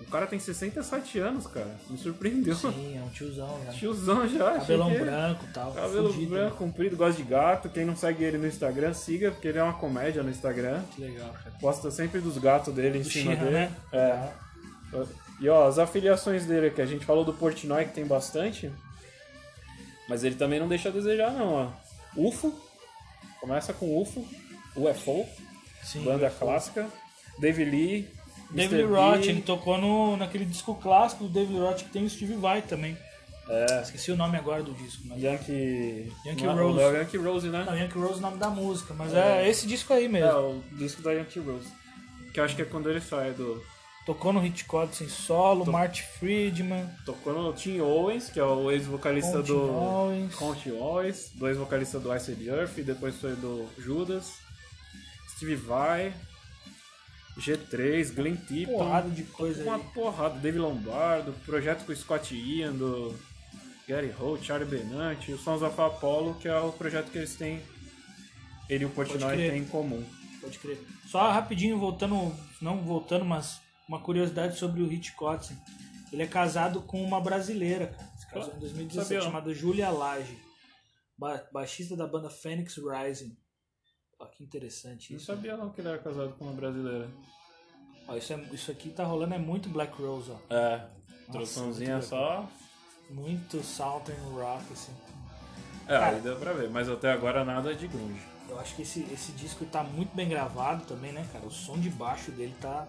[0.00, 1.68] O cara tem 67 anos, cara.
[1.90, 2.54] Me surpreendeu.
[2.54, 3.72] Sim, é um tiozão já.
[3.72, 4.52] Tiozão já.
[4.58, 5.72] Cabelão que- branco e tal.
[5.72, 7.68] Cabelo fudido, branco, comprido, gosta de gato.
[7.68, 10.82] Quem não segue ele no Instagram, siga, porque ele é uma comédia no Instagram.
[10.94, 11.52] Que legal, cara.
[11.60, 13.52] Posta sempre dos gatos dele em Do cima Sheehan, dele.
[13.54, 13.72] né?
[13.92, 14.28] É.
[15.40, 18.72] E ó, as afiliações dele aqui, a gente falou do Portnoy que tem bastante,
[20.08, 21.68] mas ele também não deixa a desejar não, ó.
[22.16, 22.52] UFO,
[23.40, 24.26] começa com UFO,
[24.74, 25.26] UFO,
[25.84, 26.38] Sim, banda UFO.
[26.38, 26.86] clássica,
[27.38, 28.08] David Lee,
[28.50, 28.84] David.
[28.84, 32.62] Roth, ele tocou no, naquele disco clássico do David Roth que tem o Steve Vai
[32.62, 32.96] também.
[33.48, 35.02] é, Esqueci o nome agora do disco.
[35.06, 35.22] Mas...
[35.22, 36.12] Yankee...
[36.26, 36.76] Yankee não, Rose.
[36.78, 37.64] não, é Yankee Rose, né?
[37.66, 40.28] Não, Yankee Rose é o nome da música, mas é, esse disco aí mesmo.
[40.28, 41.68] É, o disco da Yankee Rose.
[42.32, 43.62] Que eu acho que é quando ele sai do...
[44.06, 49.42] Tocou no Hitchcock em solo, Marty Friedman, Tocou no Tim Owens, que é o ex-vocalista
[49.42, 49.70] do...
[49.70, 50.34] Owens.
[50.34, 54.32] Conte Owens, do ex-vocalista do Ice Age Earth, depois foi do Judas.
[55.36, 56.14] Steve Vai,
[57.38, 58.72] G3, Glenn Tipton.
[58.78, 59.82] porrada de coisa Uma aí.
[59.94, 60.38] porrada.
[60.38, 63.14] David Lombardo, projeto com o Scott Ian, do
[63.86, 67.62] Gary Holt, Charlie Benante, o Sons of Apollo, que é o projeto que eles têm,
[68.68, 70.04] ele e o Portnoy têm em comum.
[70.40, 70.78] Pode crer.
[71.06, 75.48] Só rapidinho, voltando, não voltando, mas uma curiosidade sobre o Hitchcock.
[76.12, 78.10] Ele é casado com uma brasileira, cara.
[78.16, 80.38] Se casou em 2017, sabia chamada Julia Lage.
[81.16, 83.36] Ba baixista da banda Phoenix Rising.
[84.18, 85.26] Ó, que interessante Não isso.
[85.26, 87.08] sabia não que ele era casado com uma brasileira.
[88.06, 90.54] Ó, isso, é, isso aqui tá rolando, é muito Black Rose, ó.
[90.54, 90.86] É,
[91.30, 92.48] traduçãozinha muito só.
[93.10, 94.92] Muito Southern Rock, assim.
[95.86, 96.16] É, Cara.
[96.16, 98.20] aí dá pra ver, mas até agora nada de grunge.
[98.48, 101.46] Eu acho que esse, esse disco tá muito bem gravado também, né, cara?
[101.46, 102.86] O som de baixo dele tá,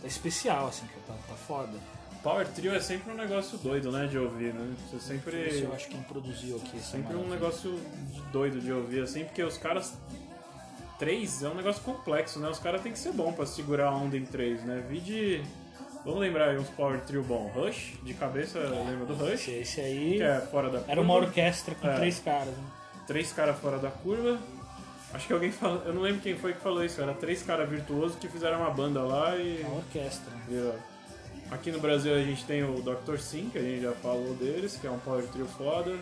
[0.00, 1.00] tá especial, assim, cara.
[1.06, 1.78] Tá, tá foda.
[2.22, 4.74] Power Trio é sempre um negócio doido, né, de ouvir, né?
[4.90, 5.40] Você sempre...
[5.42, 6.80] Esse eu acho que quem produziu aqui.
[6.80, 7.80] Sempre um negócio
[8.32, 9.96] doido de ouvir, assim, porque os caras.
[10.98, 12.48] Três é um negócio complexo, né?
[12.48, 14.82] Os caras têm que ser bom pra segurar a onda em três, né?
[14.88, 15.42] Vi de.
[16.04, 17.50] Vamos lembrar aí uns Power Trio bom.
[17.54, 19.32] Rush, de cabeça, lembra do Rush?
[19.48, 20.92] Esse, esse aí Que é fora da curva.
[20.92, 21.96] era uma orquestra com É.
[21.96, 22.48] três caras.
[22.56, 22.64] Né?
[23.06, 24.38] Três caras fora da curva.
[25.12, 25.82] Acho que alguém falou.
[25.84, 27.00] Eu não lembro quem foi que falou isso.
[27.00, 29.62] Era três caras virtuosos que fizeram uma banda lá e.
[29.62, 30.32] Uma orquestra.
[30.48, 30.74] virou.
[31.50, 33.18] Aqui no Brasil a gente tem o Dr.
[33.18, 35.94] Sim, que a gente já falou deles, que é um power trio foda.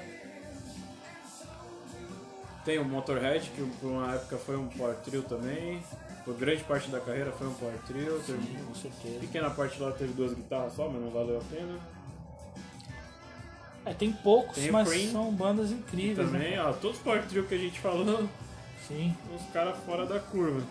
[2.65, 5.83] Tem o Motorhead, que por uma época foi um power trio também.
[6.25, 8.19] Por grande parte da carreira foi um power trio.
[8.27, 9.21] Teve- Com certeza.
[9.21, 11.79] Pequena parte lá teve duas guitarras só, mas não valeu a pena.
[13.85, 16.63] É, tem poucos, Tem mas Cream são bandas incríveis, Também, né?
[16.65, 18.27] ó, todos os power trio que a gente falou,
[18.89, 20.63] Sim, os caras fora da curva.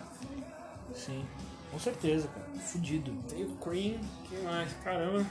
[0.94, 1.24] sim.
[1.70, 2.46] Com certeza, cara.
[2.60, 3.12] Fudido.
[3.28, 4.72] Tem o Cream, que mais?
[4.84, 5.24] Caramba,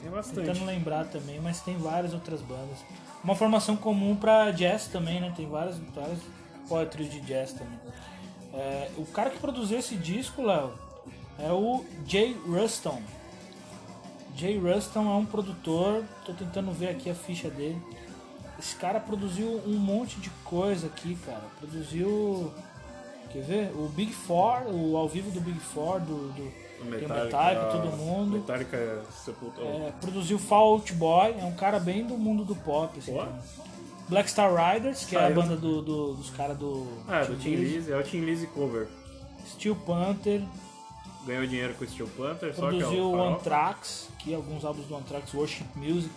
[0.00, 0.46] tem bastante.
[0.46, 2.78] Tentando lembrar também, mas tem várias outras bandas.
[3.22, 5.32] Uma formação comum pra jazz também, né?
[5.36, 6.20] Tem várias, várias
[6.68, 7.78] poetry de jazz também.
[8.54, 10.72] É, o cara que produziu esse disco, Léo,
[11.38, 13.00] é o Jay Ruston.
[14.36, 17.80] Jay Ruston é um produtor, tô tentando ver aqui a ficha dele.
[18.58, 21.42] Esse cara produziu um monte de coisa aqui, cara.
[21.58, 22.52] Produziu.
[23.30, 23.72] Quer ver?
[23.74, 26.52] O Big Four, o ao vivo do Big Four, do, do
[26.84, 28.32] tem o Metallica, todo mundo.
[28.38, 29.64] Metallica é sepultou.
[29.64, 32.98] É, produziu Fall Out Boy, é um cara bem do mundo do pop.
[32.98, 33.24] Assim, Pô.
[34.08, 35.34] Black Star Riders, que é a Saiu.
[35.34, 36.86] banda do, do- dos caras do.
[37.08, 38.88] Ah, do Tim Lizzy, é o Tim Lizzy cover.
[39.48, 40.42] Steel Panther,
[41.26, 44.86] Ganhou dinheiro com o Steel Panther, só que é produziu o Anthrax, que alguns álbuns
[44.86, 46.14] do Anthrax, Worship Music,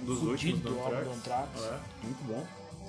[0.00, 1.48] dos últimos do do álbum do Anthrax.
[1.48, 1.64] Anthrax.
[1.66, 2.42] É, muito bom.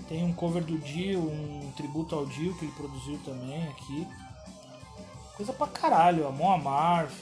[0.07, 4.07] Tem um cover do Dio, um tributo ao Dio que ele produziu também aqui.
[5.37, 7.21] Coisa pra caralho, Amon Amarth.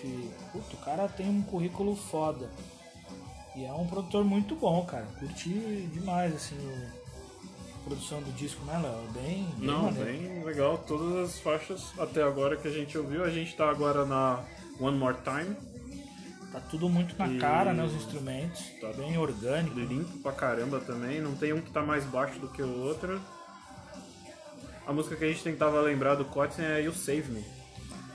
[0.52, 2.50] Puta, o cara tem um currículo foda.
[3.56, 5.06] E é um produtor muito bom, cara.
[5.20, 5.50] Curti
[5.94, 6.56] demais, assim,
[7.74, 9.02] a produção do disco, né, Léo?
[9.14, 10.06] Bem, bem Não, maneiro.
[10.06, 10.78] bem legal.
[10.78, 13.24] Todas as faixas até agora que a gente ouviu.
[13.24, 14.44] A gente tá agora na
[14.80, 15.56] One More Time.
[16.54, 18.64] Tá tudo muito na E- cara, né, os instrumentos.
[18.80, 18.94] Tá.
[18.94, 19.78] bem orgânico.
[19.78, 21.20] Limpo pra caramba também.
[21.22, 23.22] Não tem um que tá mais baixo do que o outro.
[24.88, 27.55] A música que a gente tentava lembrar do Kotzen é You Save Me.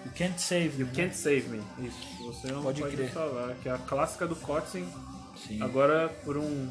[0.04, 0.92] You Can't Save You né?
[0.94, 1.62] Can't Save Me.
[1.78, 2.24] Isso.
[2.24, 3.12] Você não Pode pode, crer.
[3.12, 3.54] salvar.
[3.56, 4.86] Que é a clássica do Kotzen.
[5.46, 5.62] Sim.
[5.62, 6.68] Agora, por um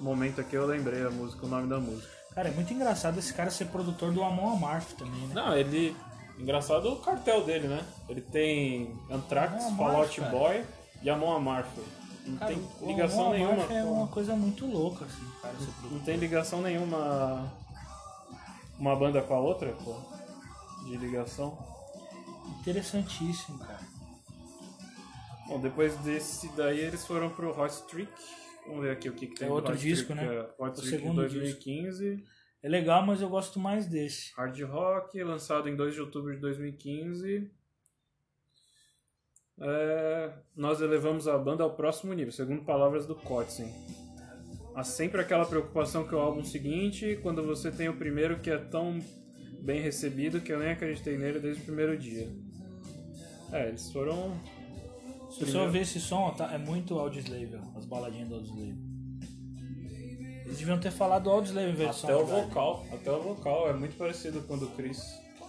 [0.00, 2.10] momento aqui, eu lembrei a música, o nome da música.
[2.34, 5.34] Cara, é muito engraçado esse cara ser produtor do Amon Amarth também, né?
[5.34, 5.94] Não, ele.
[6.38, 7.84] Engraçado o cartel dele, né?
[8.08, 10.32] Ele tem Anthrax, Amon Fall Amarth, Out cara.
[10.32, 10.64] Boy
[11.02, 11.68] e Amon Amarth.
[12.26, 13.62] Não Cara, tem o ligação Amon nenhuma.
[13.72, 15.92] É uma coisa muito louca, assim, cara, ser produtor.
[15.92, 17.52] Não tem ligação nenhuma.
[18.78, 19.94] Uma banda com a outra, pô.
[20.84, 21.56] De ligação.
[22.60, 23.80] Interessantíssimo, cara.
[25.48, 28.12] Bom, depois desse daí eles foram pro Hot Streak.
[28.66, 30.36] Vamos ver aqui o que, que tem É outro Hot disco, Streak, né?
[30.36, 32.24] é Hot O de segundo 2015.
[32.62, 34.32] É legal, mas eu gosto mais desse.
[34.36, 37.50] Hard Rock, lançado em 2 de outubro de 2015.
[39.60, 43.72] É, nós elevamos a banda ao próximo nível, segundo palavras do Kotzen.
[44.74, 48.56] Há sempre aquela preocupação que o álbum seguinte, quando você tem o primeiro que é
[48.56, 48.98] tão
[49.62, 52.28] bem recebido que eu nem acreditei nele desde o primeiro dia.
[53.52, 54.34] É, eles foram.
[55.30, 58.78] Se você Primeiro- ouvir esse som, tá, é muito Audioslave, ó, as baladinhas do Audioslave.
[60.44, 61.30] Eles deviam ter falado
[61.74, 65.00] vez de Até o vocal, até o vocal é muito parecido com o do Chris.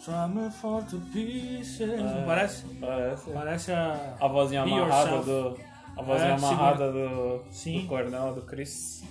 [0.02, 1.80] Some for to pieces.
[1.80, 2.66] Não parece?
[2.80, 3.30] Parece.
[3.32, 4.18] Parece a.
[4.20, 5.26] A vozinha amarrada yourself.
[5.26, 5.74] do.
[5.98, 7.82] A vozinha É, amarrada do, Sim.
[7.82, 9.04] do Cornel, do Chris.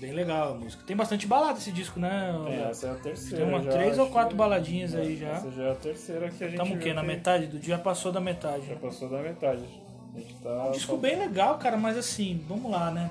[0.00, 0.82] Bem legal a música.
[0.86, 2.34] Tem bastante balada esse disco, né?
[2.48, 3.44] É, essa é a terceira.
[3.44, 5.28] Tem uma já, três ou quatro baladinhas é, aí já.
[5.28, 6.58] Essa já é a terceira que a gente.
[6.60, 6.92] Estamos o quê?
[6.92, 8.66] Na que metade do dia passou da metade.
[8.66, 9.62] Já passou da metade.
[10.14, 10.66] A gente tá.
[10.68, 13.10] Um disco bem legal, cara, mas assim, vamos lá, né?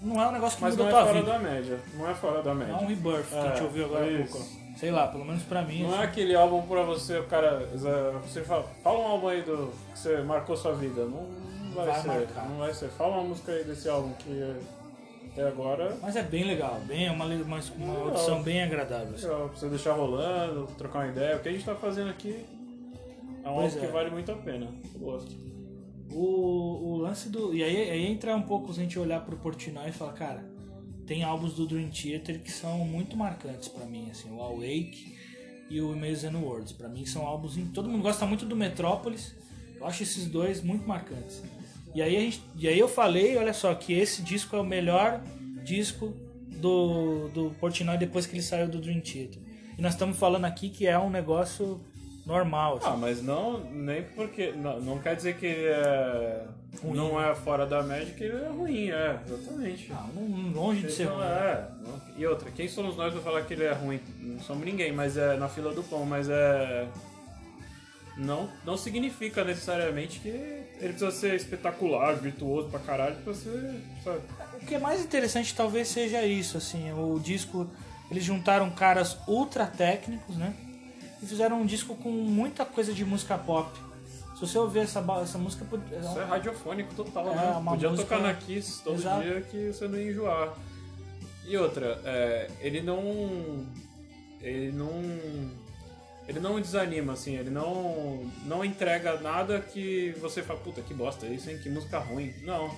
[0.00, 1.32] Não é um negócio que Mas muda não é fora vida.
[1.32, 1.80] da média.
[1.94, 2.82] Não é fora da Não é média.
[2.82, 4.46] um rebirth que a gente É, ouviu agora há pouco.
[4.76, 5.82] Sei lá, pelo menos pra mim.
[5.84, 6.04] Não é assim.
[6.04, 7.66] aquele álbum pra você, o cara.
[8.22, 9.72] Você fala, fala um álbum aí do.
[9.92, 11.06] que você marcou sua vida.
[11.06, 12.08] Não, não vai, Vai ser.
[12.08, 12.48] marcar.
[12.48, 12.88] Não vai ser.
[12.90, 14.54] Fala uma música aí desse álbum que
[15.36, 15.96] até agora.
[16.00, 18.08] Mas é bem legal, bem, é uma, uma, uma Legal.
[18.08, 19.14] audição bem agradável.
[19.14, 19.26] assim.
[19.26, 21.36] Legal, pra você deixar rolando, trocar uma ideia.
[21.36, 22.44] O que a gente tá fazendo aqui
[23.44, 23.86] é um Pois álbum é.
[23.86, 24.68] que vale muito a pena.
[24.94, 25.34] Eu gosto.
[26.10, 27.54] O, o lance do.
[27.54, 30.44] E aí, aí entra um pouco se a gente olhar pro Portnoy e falar, cara,
[31.06, 35.14] tem álbuns do Dream Theater que são muito marcantes pra mim, assim, o Awake
[35.68, 36.72] e o Amazing Worlds.
[36.72, 37.56] Pra mim são álbuns.
[37.74, 39.34] Todo mundo gosta muito do Metrópolis.
[39.78, 41.42] Eu acho esses dois muito marcantes.
[41.96, 44.64] E aí, a gente, e aí eu falei, olha só, que esse disco é o
[44.64, 45.18] melhor
[45.64, 46.12] disco
[46.60, 49.40] do, do Portnoy depois que ele saiu do Dream Theater.
[49.78, 51.80] E nós estamos falando aqui que é um negócio
[52.26, 52.76] normal.
[52.76, 52.86] assim.
[52.86, 54.52] Ah, mas não, nem porque.
[54.52, 56.44] Não, não quer dizer que ele é.
[56.82, 59.90] Não é fora da média que ele é ruim, é, exatamente.
[59.90, 61.24] Ah, não- longe de ser Então, ruim.
[61.26, 63.98] é, não- e outra, quem somos nós pra falar que ele é ruim?
[64.20, 66.86] Não somos ninguém, mas é na fila do pão, mas é.
[68.16, 70.64] Não, não significa necessariamente que ele
[70.94, 73.80] precisa ser espetacular, virtuoso pra caralho pra ser.
[74.02, 74.20] Sabe?
[74.62, 77.68] O que é mais interessante talvez seja isso, assim, o disco,
[78.10, 80.54] eles juntaram caras ultra técnicos, né?
[81.22, 83.70] E fizeram um disco com muita coisa de música pop.
[84.34, 87.62] Se você ouvir essa, essa música, é Isso é radiofônico total, É, né?
[87.68, 89.22] Podia música- tocar na Kiss todo Exato.
[89.22, 90.54] dia que você não ia enjoar.
[91.46, 93.66] E outra, é, ele não.
[94.40, 94.90] Ele não.
[96.28, 101.26] Ele não desanima, assim, ele não, não entrega nada que você fala, puta, que bosta
[101.26, 101.58] isso, hein?
[101.62, 102.34] Que música ruim.
[102.42, 102.74] Não.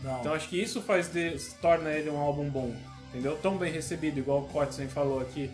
[0.00, 0.20] não.
[0.20, 2.74] Então acho que isso faz de, torna ele um álbum bom,
[3.08, 3.36] entendeu?
[3.42, 5.50] Tão bem recebido, igual o Kotzen falou aqui,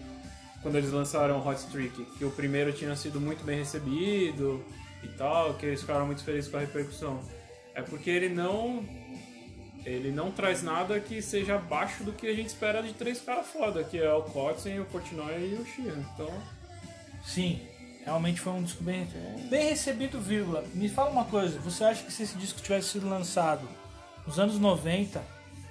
[0.60, 4.62] quando eles lançaram Hot Streak, que o primeiro tinha sido muito bem recebido
[5.02, 7.20] e tal, que eles ficaram muito felizes com a repercussão.
[7.74, 8.84] É porque ele não
[9.84, 13.46] ele não traz nada que seja abaixo do que a gente espera de três caras
[13.46, 16.04] foda, que é o Kotzen, o Portnoy e o Sheeran.
[16.14, 16.30] Então,
[17.24, 17.60] Sim,
[18.04, 19.06] realmente foi um disco bem,
[19.48, 20.64] bem recebido, vírgula.
[20.74, 23.68] Me fala uma coisa, você acha que se esse disco tivesse sido lançado
[24.26, 25.22] nos anos 90,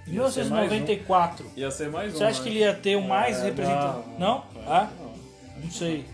[0.07, 0.75] em Ia ser mais um.
[0.75, 2.17] 1994, ia ser mais um.
[2.17, 2.43] você acha né?
[2.43, 4.03] que ele ia ter o mais É, representativo?
[4.17, 4.63] não, Não?
[4.63, 4.73] não.
[4.73, 4.89] Ah?
[4.99, 5.63] Não.
[5.63, 6.05] Não sei.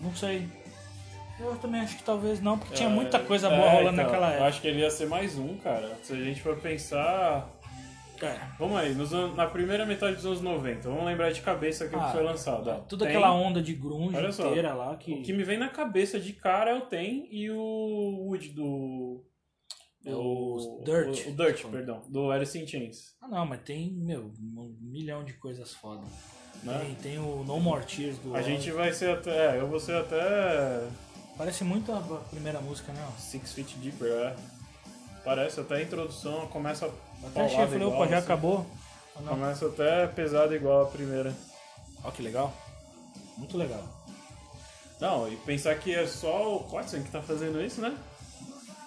[0.00, 0.46] Não sei.
[1.40, 4.04] Eu também acho que talvez não, porque tinha É, muita coisa boa é, rolando então,
[4.04, 4.48] naquela Eu época.
[4.48, 5.96] acho que ele ia ser mais um, cara.
[6.02, 7.48] Se a gente for pensar.
[8.22, 8.38] É.
[8.58, 12.00] Vamos aí, nos anos- na primeira metade dos anos 90, vamos lembrar de cabeça aquilo
[12.02, 12.68] Ah, que foi lançado.
[12.70, 12.74] ó.
[12.80, 15.12] Toda Tem- aquela onda de grunge Olha só, inteira lá que.
[15.14, 19.24] O que me vem na cabeça de cara é o Tem e o Wood do.
[20.04, 21.26] É o Dirt.
[21.26, 22.02] O, o Dirt, perdão.
[22.08, 23.14] Do Alice in Chains.
[23.20, 26.02] Ah não, mas tem, meu, um milhão de coisas foda.
[26.64, 26.78] Né?
[26.80, 28.34] Tem, tem o No More Tears do.
[28.36, 29.56] A gente vai ser até.
[29.56, 30.86] É, eu vou ser até.
[31.36, 32.00] Parece muito a
[32.30, 33.04] primeira música, né?
[33.18, 34.36] Six Feet Deeper, é.
[35.24, 36.92] Parece até a introdução, começa
[37.26, 38.24] Até achei, paulada falei, igual, opa, já assim.
[38.24, 38.66] acabou?
[39.16, 39.28] Ah, não.
[39.28, 41.34] Começa até pesada igual a primeira.
[42.04, 42.52] Ó, que legal.
[43.36, 43.82] Muito legal.
[45.00, 47.96] Não, e pensar que é só o Kotzen que tá fazendo isso, né?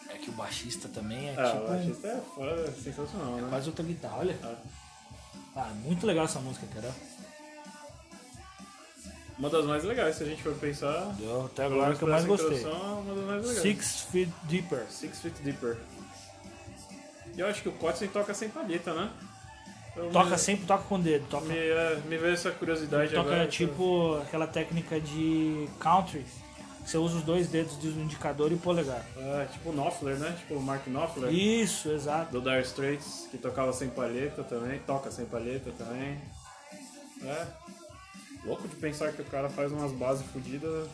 [0.09, 1.63] É que o baixista também é Ah, tipo.
[1.63, 3.47] o baixista é fora, sensacional, né?
[3.49, 4.37] Quase outra guitarra, olha.
[4.43, 4.55] Ah.
[5.57, 6.91] Ah, muito legal essa música, cara.
[9.37, 11.13] Uma das mais legais, se a gente for pensar.
[11.19, 12.63] Eu, até agora que eu mais gostei.
[12.63, 13.61] é uma das mais legais.
[13.61, 14.85] Six Feet Deeper.
[14.89, 15.77] Six Feet Deeper.
[17.35, 19.09] E eu acho que o Kotzen toca sem palheta, né?
[19.95, 21.25] Eu Toca me, sempre, toca com o dedo.
[21.29, 23.47] Toca, Me, é, me veio essa curiosidade toca agora.
[23.47, 26.25] tipo aquela técnica de country.
[26.83, 29.05] que Você usa os dois dedos do indicador e polegar.
[29.17, 30.35] É, tipo o Knopfler, né?
[30.37, 31.31] Tipo o Mark Knopfler.
[31.33, 32.31] Isso, exato.
[32.31, 36.19] Do Dire Straits, que tocava sem palheta também, toca sem palheta também.
[37.23, 37.47] É.
[38.45, 40.87] Louco de pensar que o cara faz umas bases fodidas.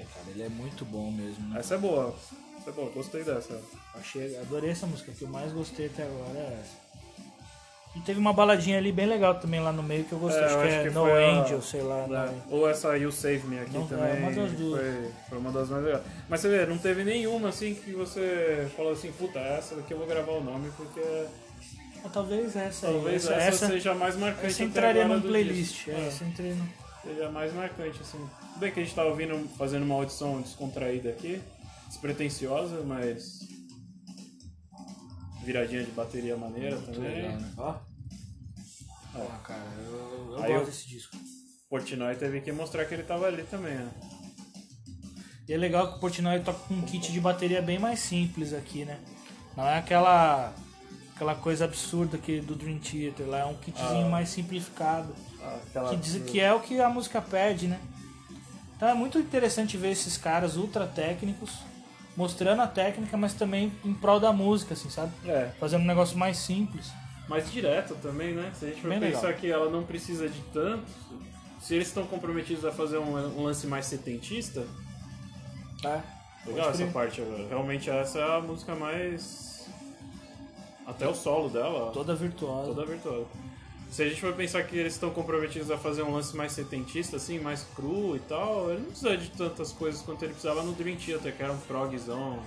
[0.00, 1.48] É, cara, ele é muito bom mesmo.
[1.48, 1.60] Né?
[1.60, 2.14] Essa é boa.
[2.58, 3.60] Essa é boa, gostei dessa.
[3.94, 5.10] Achei, adorei essa música.
[5.10, 6.90] O que eu mais gostei até agora é essa.
[7.96, 10.40] E teve uma baladinha ali bem legal também lá no meio que eu gostei.
[10.42, 12.04] É, acho eu que acho é que No foi a- Angel, sei lá.
[12.04, 14.18] É, No- Ou essa You Save Me aqui Não, é, também.
[14.22, 14.80] uma das duas.
[14.80, 16.02] Foi, foi uma das mais legais.
[16.28, 19.98] Mas você vê, não teve nenhuma assim que você falou assim, puta, essa daqui eu
[19.98, 21.00] vou gravar o nome porque
[22.04, 22.92] Ah, talvez essa aí.
[22.94, 24.46] talvez essa, essa, essa, seja a mais marcante.
[24.46, 25.74] essa entraria num playlist.
[25.86, 25.90] disco.
[25.90, 26.68] É, É, essa entraria num...
[27.02, 28.18] seja a mais marcante, assim.
[28.18, 31.40] Tudo bem que a gente tá ouvindo, fazendo uma audição descontraída aqui,
[31.88, 33.40] despretensiosa, mas.
[35.44, 37.14] Viradinha de bateria maneira Muito também.
[37.22, 37.52] legal, né?
[37.56, 37.74] Ó.
[39.14, 41.16] Ó, cara, eu, eu Aí gosto eu- desse disco.
[41.68, 43.90] Portnoy teve que mostrar que ele tava ali também, né?
[45.48, 48.52] E é legal que o Portnoy toca com um kit de bateria bem mais simples
[48.52, 49.00] aqui, né?
[49.56, 50.52] Não é aquela
[51.14, 54.08] aquela coisa absurda que do Dream Theater lá, é um kitzinho Ah.
[54.08, 55.14] mais simplificado.
[55.68, 55.90] Aquela...
[55.90, 57.80] Que, diz, que é o que a música pede, né?
[58.76, 61.58] Então é muito interessante ver esses caras ultra técnicos
[62.16, 65.12] mostrando a técnica, mas também em prol da música, assim, sabe?
[65.26, 66.90] É, Fazendo um negócio mais simples.
[67.28, 68.50] mais direto também, né?
[68.58, 69.40] Se a gente for Bem pensar legal.
[69.40, 70.90] que ela não precisa de tanto,
[71.60, 74.66] se eles estão comprometidos a fazer um, um lance mais setentista,
[75.84, 76.00] É.
[76.46, 77.46] legal essa parte agora.
[77.48, 79.68] Realmente essa é a música mais.
[80.86, 82.74] Até o solo dela, Toda virtuosa.
[82.74, 83.26] toda virtuosa.
[83.90, 87.16] Se a gente for pensar que eles estão comprometidos a fazer um lance mais setentista,
[87.16, 90.72] assim, mais cru e tal, ele não precisa de tantas coisas quanto ele precisava no
[90.72, 92.38] Dream Theater, que era um progzão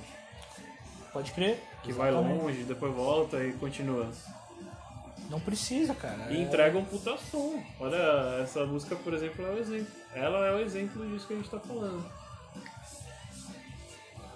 [1.11, 1.61] Pode crer.
[1.83, 2.41] que vai Exatamente.
[2.41, 4.09] longe, depois volta e continua.
[5.29, 6.31] Não precisa, cara.
[6.31, 7.61] E entrega um puta som.
[7.79, 9.87] Olha, essa música, por exemplo, é o exemplo.
[10.15, 12.03] Ela é o exemplo disso que a gente tá falando.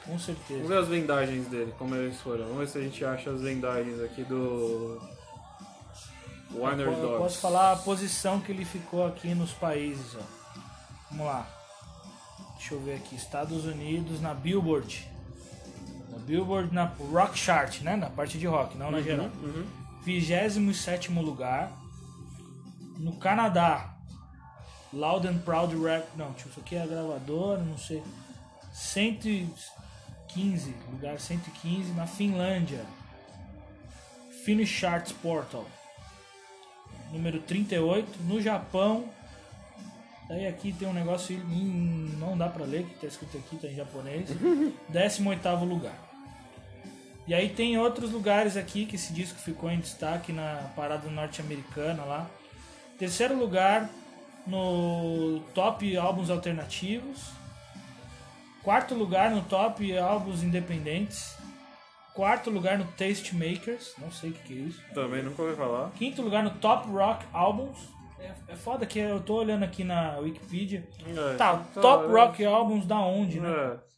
[0.03, 0.67] Com Vamos certeza.
[0.67, 2.45] ver as vendagens dele, como eles foram.
[2.45, 5.01] Vamos ver se a gente acha as vendagens aqui do.
[6.53, 7.17] Warner Eu po- eu Dogs.
[7.23, 10.21] posso falar a posição que ele ficou aqui nos países, ó.
[11.11, 11.47] Vamos lá.
[12.57, 13.15] Deixa eu ver aqui.
[13.15, 15.07] Estados Unidos na Billboard.
[16.09, 17.95] Na Billboard na Rock Chart, né?
[17.95, 19.27] Na parte de rock, não na geral.
[19.41, 19.65] Uhum.
[20.03, 21.71] 27 lugar.
[22.97, 23.93] No Canadá,
[24.91, 26.07] Loud and Proud Rap.
[26.15, 28.01] Não, tipo, isso aqui é a gravadora, não sei.
[28.73, 31.91] 115, lugar 115.
[31.93, 32.83] Na Finlândia,
[34.45, 35.65] Finnish Charts Portal,
[37.11, 38.23] número 38.
[38.23, 39.05] No Japão,
[40.27, 41.37] daí aqui tem um negócio,
[42.19, 44.29] não dá pra ler, que tá escrito aqui, tá em japonês.
[44.89, 46.07] 18 lugar.
[47.27, 52.03] E aí tem outros lugares aqui que esse disco ficou em destaque na parada norte-americana
[52.05, 52.29] lá.
[52.97, 53.89] Terceiro lugar
[54.45, 57.31] no top álbuns alternativos.
[58.63, 61.35] Quarto lugar no top álbuns independentes.
[62.17, 64.83] Quarto lugar no Taste Makers, não sei o que, que é isso.
[64.91, 65.91] Também nunca ouvi falar.
[65.91, 67.77] Quinto lugar no Top Rock Albums.
[68.19, 70.87] É, é foda que eu tô olhando aqui na Wikipedia.
[71.05, 72.07] É, Tá, tá, Top é.
[72.07, 73.49] Rock Albums da onde, né?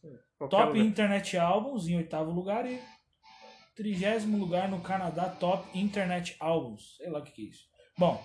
[0.04, 0.76] É, Top lugar.
[0.76, 2.78] Internet Albums em oitavo lugar e
[3.74, 6.96] trigésimo lugar no Canadá Top Internet Albums.
[6.98, 7.62] Sei lá o que, que é isso.
[7.98, 8.22] Bom,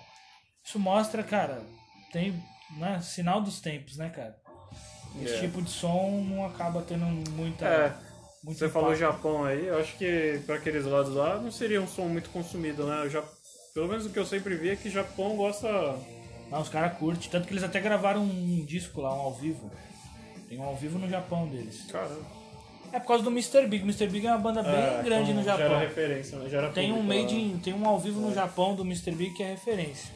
[0.61, 1.61] isso mostra, cara,
[2.11, 2.33] tem
[2.77, 4.35] né, sinal dos tempos, né, cara?
[5.21, 5.39] Esse É.
[5.39, 7.65] tipo de som não acaba tendo muita.
[7.65, 7.95] É,
[8.45, 8.99] muito Você falou impacto.
[9.13, 12.85] Japão aí, eu acho que pra aqueles lados lá não seria um som muito consumido,
[12.85, 13.09] né?
[13.09, 13.23] Já,
[13.73, 15.67] pelo menos o que eu sempre vi é que Japão gosta.
[16.51, 17.29] Não, os caras curtem.
[17.29, 19.71] Tanto que eles até gravaram um disco lá, um ao vivo.
[20.47, 21.85] Tem um ao vivo no Japão deles.
[21.91, 22.21] Caramba.
[22.93, 23.65] É por causa do Mr.
[23.67, 23.83] Big.
[23.83, 24.07] Mr.
[24.07, 25.67] Big é uma banda bem É, grande então no Japão.
[25.67, 26.49] Já era referência, né?
[26.49, 27.41] Já era Tem um made lá.
[27.41, 29.11] in, tem um ao vivo no Japão do Mr.
[29.11, 30.13] Big que é referência.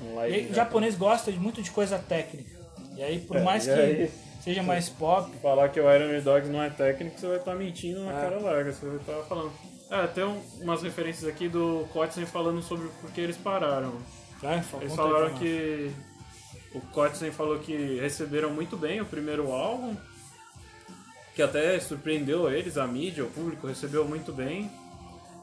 [0.00, 2.50] Um aí, o japonês gosta muito de coisa técnica.
[2.96, 4.10] E aí, por É, mais que aí?
[4.46, 8.00] Seja mais pop, Falar que o Iron Dogs não é técnico, você vai estar mentindo
[8.04, 8.20] na É.
[8.22, 9.52] cara larga, você vai estar falando.
[9.90, 13.92] É, tem um- umas referências aqui do Kotzen falando sobre por que eles pararam.
[14.40, 15.90] Conta Eles falaram que
[16.74, 19.96] o Kotzen falou que receberam muito bem o primeiro álbum,
[21.34, 24.70] que até surpreendeu eles, a mídia, o público recebeu muito bem.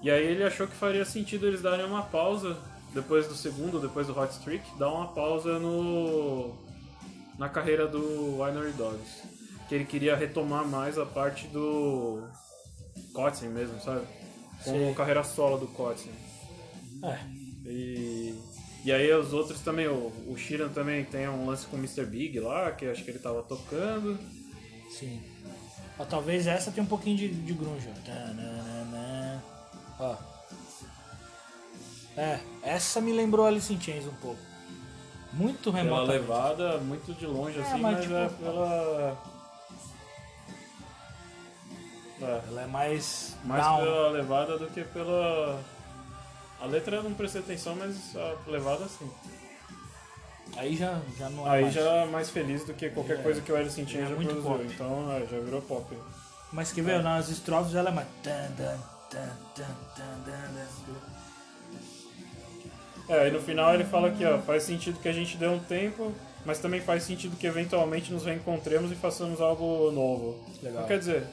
[0.01, 2.58] E aí ele achou que faria sentido eles darem uma pausa
[2.93, 6.54] depois do segundo, depois do Hot Streak, dar uma pausa no
[7.38, 9.24] na carreira do Winery Dogs.
[9.68, 12.28] Que ele queria retomar mais a parte do
[13.14, 14.06] Kotzen mesmo, sabe?
[14.64, 14.94] Como Sei.
[14.94, 16.12] carreira solo do Kotzen.
[17.04, 17.20] É,
[17.66, 18.36] E,
[18.86, 22.06] e aí os outros também, o, o Shiran também tem um lance com o Mr.
[22.06, 24.20] Big lá, que acho que ele tava tocando.
[24.92, 25.22] sim.
[26.00, 27.88] Ó, talvez essa tenha um pouquinho de, de grunge.
[27.88, 27.94] ó.
[30.00, 30.18] Ó.
[32.18, 34.40] É, essa me lembrou Alice in Chains um pouco.
[35.34, 36.12] Muito Pela remota.
[36.12, 39.18] levada, muito de longe É, assim, mas, mas, tipo, é pela.
[42.22, 43.80] É, Ela é mais, mais down.
[43.82, 45.60] pela levada do que pela.
[46.62, 49.10] A letra eu não prestei atenção, mas a levada sim.
[50.56, 51.74] Aí já, já não é Aí mais.
[51.74, 53.24] já é mais feliz do que qualquer É.
[53.24, 54.52] coisa que o Alice in Chains É já muito produziu.
[54.60, 54.74] pop.
[54.74, 55.98] Então é, já virou pop.
[56.52, 58.08] Mas que ver, nas estrofes ela é mais.
[63.14, 65.59] É, aí no final ele fala que ó, faz sentido que a gente dê um
[65.59, 66.11] tempo,
[66.43, 70.43] mas também faz sentido que eventualmente nos reencontremos e façamos algo novo.
[70.64, 70.72] Legal.
[70.72, 71.28] Então, quer dizer,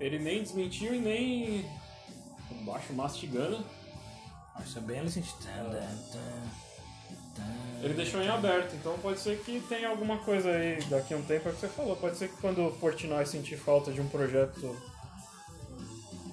[0.00, 1.64] ele nem desmentiu e nem.
[2.64, 3.64] Baixo mastigando.
[4.58, 5.00] Nossa, é bem
[7.36, 7.84] tan.
[7.84, 11.22] Ele deixou em aberto, então pode ser que tenha alguma coisa aí daqui a um
[11.22, 11.94] tempo, é o que você falou.
[11.94, 14.76] Pode ser que quando o Portnoy sentir falta de um projeto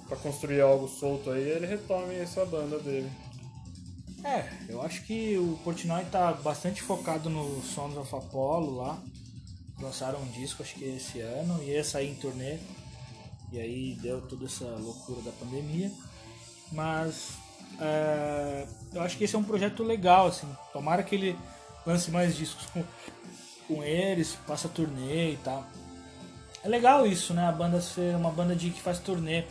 [0.07, 3.11] pra construir algo solto aí, ele retome essa banda dele.
[4.25, 8.99] É, eu acho que o Portnoy tá bastante focado no Sons of Apollo lá.
[9.79, 12.57] Lançaram um disco, acho que esse ano, e ia sair em turnê.
[13.51, 15.91] E aí deu toda essa loucura da pandemia.
[16.71, 17.33] Mas
[17.79, 20.47] é, eu acho que esse é um projeto legal, assim.
[20.73, 21.37] Tomara que ele
[21.85, 22.83] lance mais discos com,
[23.67, 25.63] com eles, faça turnê e tal.
[26.63, 27.47] É legal isso, né?
[27.47, 29.43] A banda ser uma banda de que faz turnê.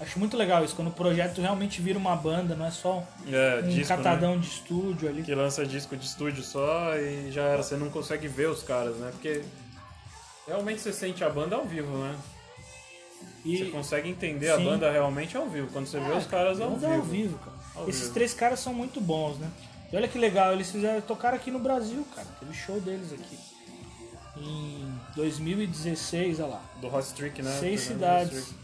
[0.00, 3.60] Acho muito legal isso, quando o projeto realmente vira uma banda, não é só É,
[3.62, 3.84] um disco, né?
[4.02, 5.22] catadão de estúdio ali.
[5.22, 8.96] que lança disco de estúdio só e já era, você não consegue ver os caras,
[8.96, 9.10] né?
[9.12, 9.42] Porque
[10.46, 12.16] realmente você sente a banda ao vivo, né?
[13.44, 14.64] E Você consegue entender a Sim.
[14.64, 16.92] banda realmente ao vivo, quando você vê os caras ao banda vivo.
[16.92, 17.56] é ao vivo, cara.
[17.74, 18.14] Ao Esses vivo.
[18.14, 19.50] três caras são muito bons, né?
[19.92, 22.26] E olha que legal, eles fizeram tocar aqui no Brasil, cara.
[22.38, 23.38] Teve show deles aqui.
[24.38, 26.62] Em 2016, olha lá.
[26.80, 27.54] Do Hot Streak, né?
[27.60, 28.54] Seis cidades.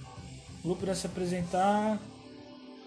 [0.67, 1.97] Grupo irá se apresentar.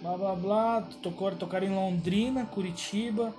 [0.02, 0.82] Blá blá blá.
[1.02, 3.34] Tocou, tocaram em Londrina, Curitiba,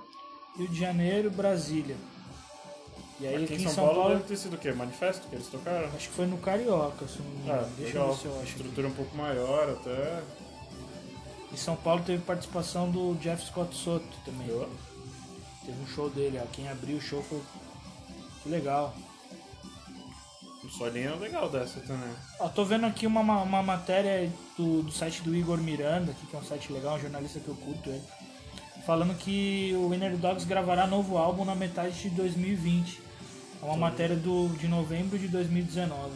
[0.57, 1.95] Rio de Janeiro, Brasília.
[3.19, 4.71] E aí Aqui aqui em São, Paulo, deve ter sido o quê?
[4.71, 5.87] Manifesto que eles tocaram?
[5.89, 7.53] acho que foi no Carioca, se eu não.
[7.53, 8.07] Ah, Deixa legal.
[8.07, 8.41] eu ver se eu acho.
[8.41, 8.49] aqui.
[8.49, 10.23] Estrutura um pouco maior até.
[11.53, 14.47] Em São Paulo teve participação do Jeff Scott Soto também.
[15.63, 16.47] Teve um show dele, ó.
[16.51, 17.39] Quem abriu o show foi.
[18.41, 18.91] Que legal.
[20.77, 22.09] Solinho legal dessa também.
[22.39, 26.35] Ó, tô vendo aqui uma, ma- uma matéria do, do site do Igor Miranda, que
[26.35, 28.01] é um site legal, um jornalista que eu curto ele.
[28.85, 33.01] Falando que o Winner Dogs gravará novo álbum na metade de 2020.
[33.61, 36.11] É uma matéria do, de novembro de 2019.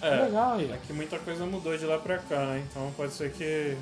[0.00, 0.70] É, legal aí.
[0.72, 2.64] é que muita coisa mudou de lá pra cá, né?
[2.70, 3.76] Então pode ser que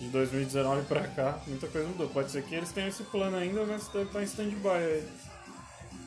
[0.00, 2.08] de 2019 pra cá muita coisa mudou.
[2.08, 5.08] Pode ser que eles tenham esse plano ainda, mas deve estar em stand-by aí.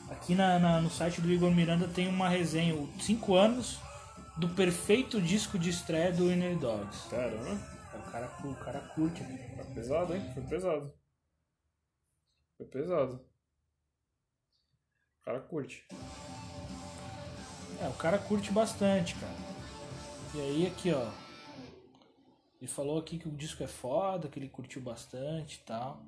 [0.10, 3.80] Aqui na, na- no site do Igor Miranda tem uma resenha, 5 anos
[4.38, 7.10] do perfeito disco de estreia do Winner Dogs.
[7.10, 7.52] Caramba,
[7.94, 9.54] O cara, o cara curte, né?
[9.56, 10.32] foi pesado, hein?
[10.34, 10.94] Foi pesado.
[12.58, 13.14] Foi pesado.
[15.22, 15.86] O cara curte.
[17.82, 19.34] É, o cara curte bastante, cara.
[20.36, 21.12] E aí aqui, ó.
[22.60, 26.02] Ele falou aqui que o disco é foda, que ele curtiu bastante e tal.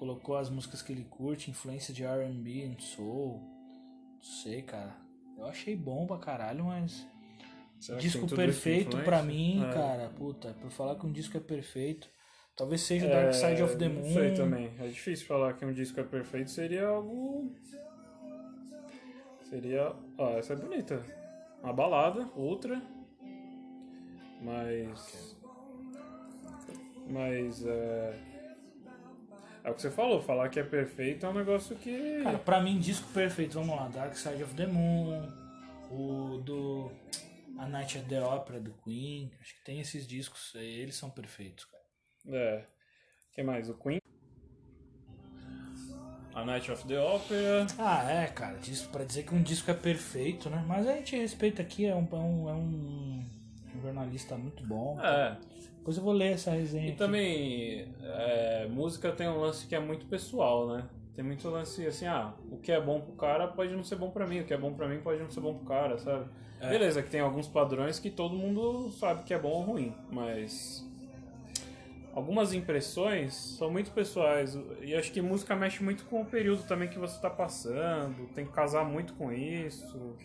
[0.00, 3.38] Colocou as músicas que ele curte, influência de R&B e soul.
[4.14, 4.96] Não sei, cara.
[5.36, 7.06] Eu achei bom pra caralho, mas
[7.78, 9.72] Será disco perfeito pra mim, É.
[9.74, 12.08] cara, puta, pra falar que um disco é perfeito,
[12.56, 14.00] talvez seja Dark Side of the Moon.
[14.06, 14.72] Não sei também.
[14.80, 16.50] É difícil falar que um disco é perfeito.
[16.50, 17.54] Seria algo.
[19.50, 19.94] Seria.
[20.16, 21.04] Ó, essa é bonita.
[21.62, 22.80] Uma balada, outra.
[24.40, 25.36] Mas.
[27.06, 27.66] Mas.
[27.66, 28.29] É...
[29.64, 30.20] é o que você falou.
[30.20, 32.22] Falar que é perfeito é um negócio que.
[32.22, 35.28] Cara, pra mim, disco perfeito, vamos lá, Dark Side of the Moon,
[35.90, 36.90] o do
[37.58, 41.10] A Night at the Opera do Queen, acho que tem esses discos, aí, eles são
[41.10, 41.84] perfeitos, cara.
[42.28, 42.64] É.
[43.30, 43.68] O que mais?
[43.68, 44.00] O Queen.
[46.32, 47.66] A Night of the Opera.
[47.78, 50.64] Ah, é, cara, disso, pra dizer que um disco é perfeito, né?
[50.66, 53.39] Mas a gente respeita aqui, é um, é um, é um
[53.80, 54.98] jornalista muito bom.
[55.00, 55.36] É.
[55.78, 56.86] Depois eu vou ler essa resenha.
[56.86, 56.98] E aqui.
[56.98, 60.84] também, é, música tem um lance que é muito pessoal, né?
[61.14, 64.10] Tem muito lance assim, ah, o que é bom pro cara pode não ser bom
[64.10, 66.26] pra mim, o que é bom pra mim pode não ser bom pro cara, sabe?
[66.60, 66.68] É.
[66.68, 70.86] Beleza, que tem alguns padrões que todo mundo sabe que é bom ou ruim, mas
[72.12, 76.88] algumas impressões são muito pessoais e acho que música mexe muito com o período também
[76.88, 80.16] que você tá passando, tem que casar muito com isso.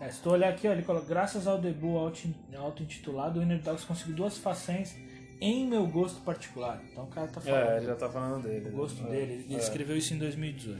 [0.00, 3.58] É, se tu olhar aqui, ó, ele coloca, graças ao debut auto- auto-intitulado, o Inner
[3.62, 4.94] Dogs conseguiu duas façanhas
[5.40, 6.80] em meu gosto particular.
[6.92, 7.68] Então o cara tá falando.
[7.70, 8.68] É, ele já tá falando dele.
[8.68, 9.44] o gosto É, dele.
[9.48, 9.58] Ele é.
[9.58, 10.78] escreveu isso em 2018.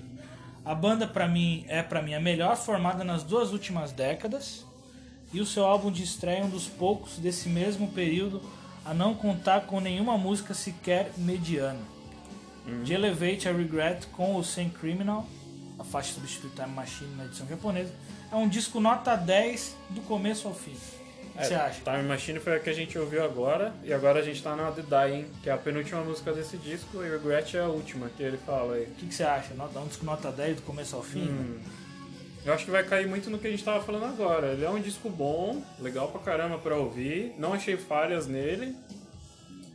[0.64, 4.64] A banda pra mim é para mim a melhor formada nas duas últimas décadas
[5.33, 8.43] e o seu álbum de estreia é um dos poucos desse mesmo período
[8.85, 11.79] a não contar com nenhuma música sequer mediana.
[12.67, 12.83] Uhum.
[12.83, 15.25] De Elevate a Regret com o Sem Criminal,
[15.79, 17.93] a faixa substitui Time Machine na edição japonesa,
[18.33, 20.72] é um disco nota 10 do começo ao fim.
[20.72, 21.81] O que É, você acha?
[21.85, 24.70] Time Machine foi a que a gente ouviu agora, e agora a gente tá na
[24.72, 28.22] The Dying, que é a penúltima música desse disco, e Regret é a última que
[28.22, 28.85] ele fala aí.
[28.85, 29.53] O que, que você acha?
[29.55, 31.29] Nota, um disco nota 10 do começo ao fim?
[31.29, 31.61] Hum,
[32.45, 34.53] eu acho que vai cair muito no que a gente tava falando agora.
[34.53, 38.74] Ele é um disco bom, legal pra caramba pra ouvir, não achei falhas nele,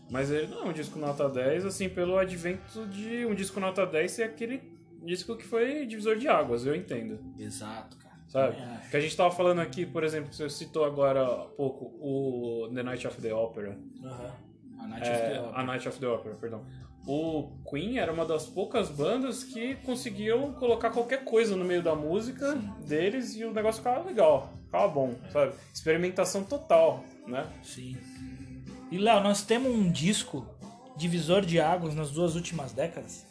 [0.10, 3.86] mas ele não é um disco nota 10, assim, pelo advento de um disco nota
[3.86, 4.62] 10 ser aquele
[5.06, 7.20] disco que foi divisor de águas, eu entendo.
[7.38, 8.12] Exato, cara.
[8.28, 8.56] Sabe?
[8.90, 12.84] Que a gente tava falando aqui, por exemplo, você citou agora há pouco o The
[12.84, 13.78] Night of the Opera.
[14.04, 14.32] Aham.
[14.80, 15.60] A Night of É, the Opera.
[15.60, 16.66] a Night of the Opera, perdão.
[17.06, 21.96] O Queen era uma das poucas bandas que conseguiam colocar qualquer coisa no meio da
[21.96, 22.54] música
[22.88, 25.54] deles e o negócio ficava legal, ficava bom, sabe?
[25.74, 27.48] Experimentação total, né?
[27.64, 27.98] Sim.
[28.92, 30.46] E Léo, nós temos um disco
[30.96, 33.26] divisor de águas nas duas últimas décadas.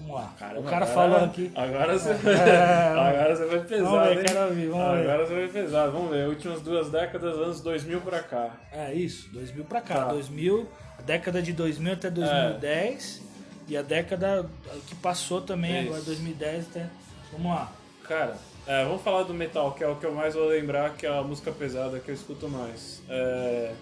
[0.00, 0.32] Vamos lá.
[0.34, 1.52] o cara agora- falou aqui.
[1.54, 4.24] Agora você, É, agora você vai pesado, Vamos ver, hein?
[4.26, 5.02] quero vamos ver.
[5.10, 5.92] agora você vai pesado.
[5.92, 8.50] Vamos ver, últimas duas décadas, anos 2000 pra cá.
[8.72, 9.94] É isso, 2000 pra cá.
[9.96, 10.04] Tá.
[10.12, 13.22] 2000, a década de 2000 até 2010
[13.68, 14.46] e a década
[14.88, 15.88] que passou também, Isso.
[15.88, 16.86] agora 2010 até.
[17.32, 17.70] Vamos lá.
[18.08, 18.36] Cara,
[18.66, 21.10] é, vamos falar do metal, que é o que eu mais vou lembrar, que é
[21.16, 23.00] a música pesada que eu escuto mais.
[23.08, 23.72] É,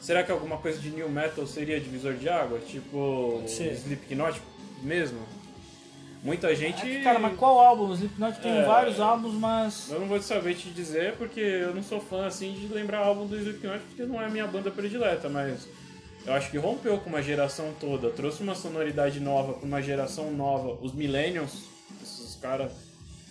[0.00, 2.58] será que alguma coisa de new metal seria divisor de água?
[2.60, 3.42] Tipo.
[3.46, 4.40] Slipknot
[4.82, 5.18] mesmo?
[6.22, 6.80] Muita gente.
[6.82, 7.88] É que, cara, mas qual álbum?
[7.88, 8.64] O Slipknot tem É.
[8.64, 9.90] vários álbuns, mas.
[9.90, 13.26] Eu não vou saber te dizer porque eu não sou fã assim de lembrar álbum
[13.26, 15.66] do Slipknot porque não é a minha banda predileta, mas
[16.24, 20.30] eu acho que rompeu com uma geração toda, trouxe uma sonoridade nova pra uma geração
[20.30, 21.64] nova, os Millennials,
[22.00, 22.70] esses caras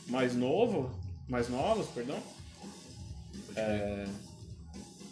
[0.07, 0.91] mais novo,
[1.29, 2.17] mais novos, perdão.
[3.55, 4.05] É,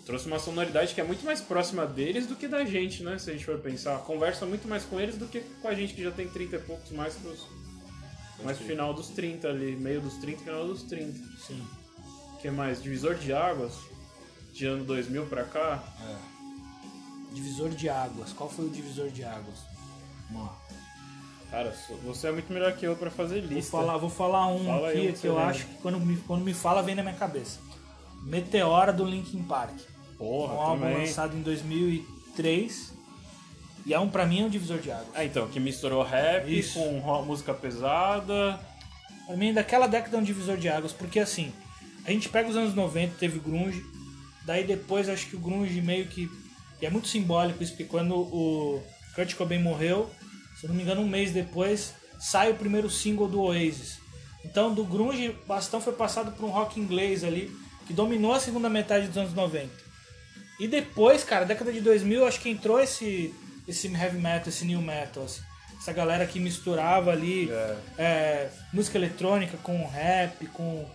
[0.10, 3.20] trouxe uma sonoridade que é muito mais próxima deles do que da gente, né?
[3.20, 5.94] Se a gente for pensar, conversa muito mais com eles do que com a gente
[5.94, 7.46] que já tem 30 e poucos, mais pros
[8.44, 11.14] mais pro final dos 30 ali, meio dos 30, final dos 30
[11.46, 11.62] Sim.
[12.42, 12.82] que mais?
[12.82, 13.74] Divisor de águas?
[14.52, 15.84] De ano 2000 pra cá?
[17.32, 18.34] Divisor de águas.
[18.34, 19.60] Qual foi o divisor de águas?
[20.32, 20.58] Vamos lá.
[21.52, 23.70] Cara, você é muito melhor que eu pra fazer Vou lista.
[23.72, 25.50] falar, vou falar um Fala aqui um que eu lembra.
[25.52, 27.60] acho que quando me, quando me fala vem na minha cabeça.
[28.24, 29.78] Meteora do Linkin Park.
[30.20, 30.98] Porra, um álbum também.
[31.00, 32.94] lançado em 2003
[33.86, 35.08] e é um pra mim é um divisor de águas.
[35.16, 36.78] Ah, então, que misturou rap Isso.
[36.78, 38.60] com ro- música pesada.
[39.26, 41.52] Pra mim daquela década é um divisor de águas porque assim
[42.06, 43.84] a gente pega os anos 90 teve grunge,
[44.46, 46.30] daí depois acho que o grunge meio que
[46.82, 48.82] e é muito simbólico isso porque quando o
[49.16, 50.10] Kurt Cobain morreu,
[50.60, 54.00] se eu não me engano um mês depois sai o primeiro single do Oasis.
[54.44, 57.52] Então do grunge o bastão foi passado por um rock inglês ali
[57.86, 59.70] que dominou a segunda metade dos anos 90.
[60.60, 63.34] E depois, cara, década de 2000, acho que entrou esse,
[63.68, 65.42] esse heavy metal, esse new metal, assim.
[65.80, 67.76] essa galera que misturava ali É.
[67.98, 70.86] é, música eletrônica com rap, com,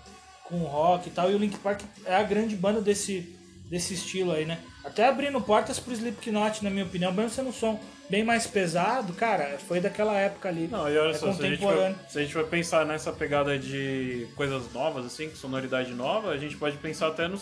[0.45, 1.31] com rock e tal.
[1.31, 3.35] E o Link Park é a grande banda desse,
[3.71, 4.59] desse estilo aí, né?
[4.85, 9.15] Até abrindo portas pro Slipknot, na minha opinião, mesmo sendo um som bem mais pesado,
[9.15, 10.69] cara, foi daquela época ali.
[10.71, 11.97] Não, e olha é só, se a, gente contemporâneo.
[11.97, 16.37] for, se a gente for pensar nessa pegada de coisas novas, assim, sonoridade nova, a
[16.37, 17.39] gente pode pensar até no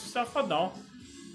[0.49, 0.73] Down.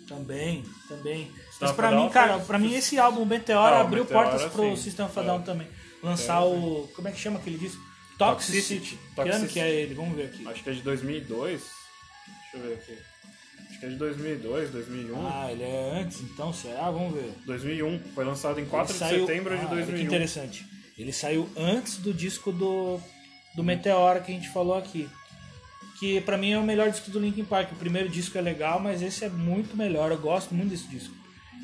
[0.08, 1.26] Também, também.
[1.28, 4.76] System Mas pra mim, cara, pra mim esse álbum, Meteora, Ah, abriu Meteora, portas pro
[4.76, 4.84] sim.
[4.84, 5.26] System of a É.
[5.26, 5.68] Down também.
[6.02, 6.88] Lançar o...
[6.96, 7.82] como é que chama aquele disco?
[8.18, 8.98] Toxicity.
[9.16, 9.16] Toxicity.
[9.16, 9.94] Que ano que é ele?
[9.94, 10.48] Vamos ver aqui.
[10.48, 11.62] Acho que é de 2002.
[11.62, 12.98] Deixa eu ver aqui.
[13.70, 15.28] Acho que é de 2002, 2001.
[15.28, 16.90] Ah, ele é antes então, será?
[16.90, 17.32] Vamos ver.
[17.46, 18.00] 2001.
[18.16, 20.06] Foi lançado em 4 Ele de saiu- setembro de Ah, Que 2001.
[20.06, 20.66] interessante.
[20.98, 23.00] Ele saiu antes do disco do,
[23.56, 25.08] do Meteora que a gente falou aqui.
[26.00, 27.72] Que pra mim é o melhor disco do Linkin Park.
[27.72, 30.12] O primeiro disco é legal, mas esse é muito melhor.
[30.12, 31.14] Eu gosto muito desse disco.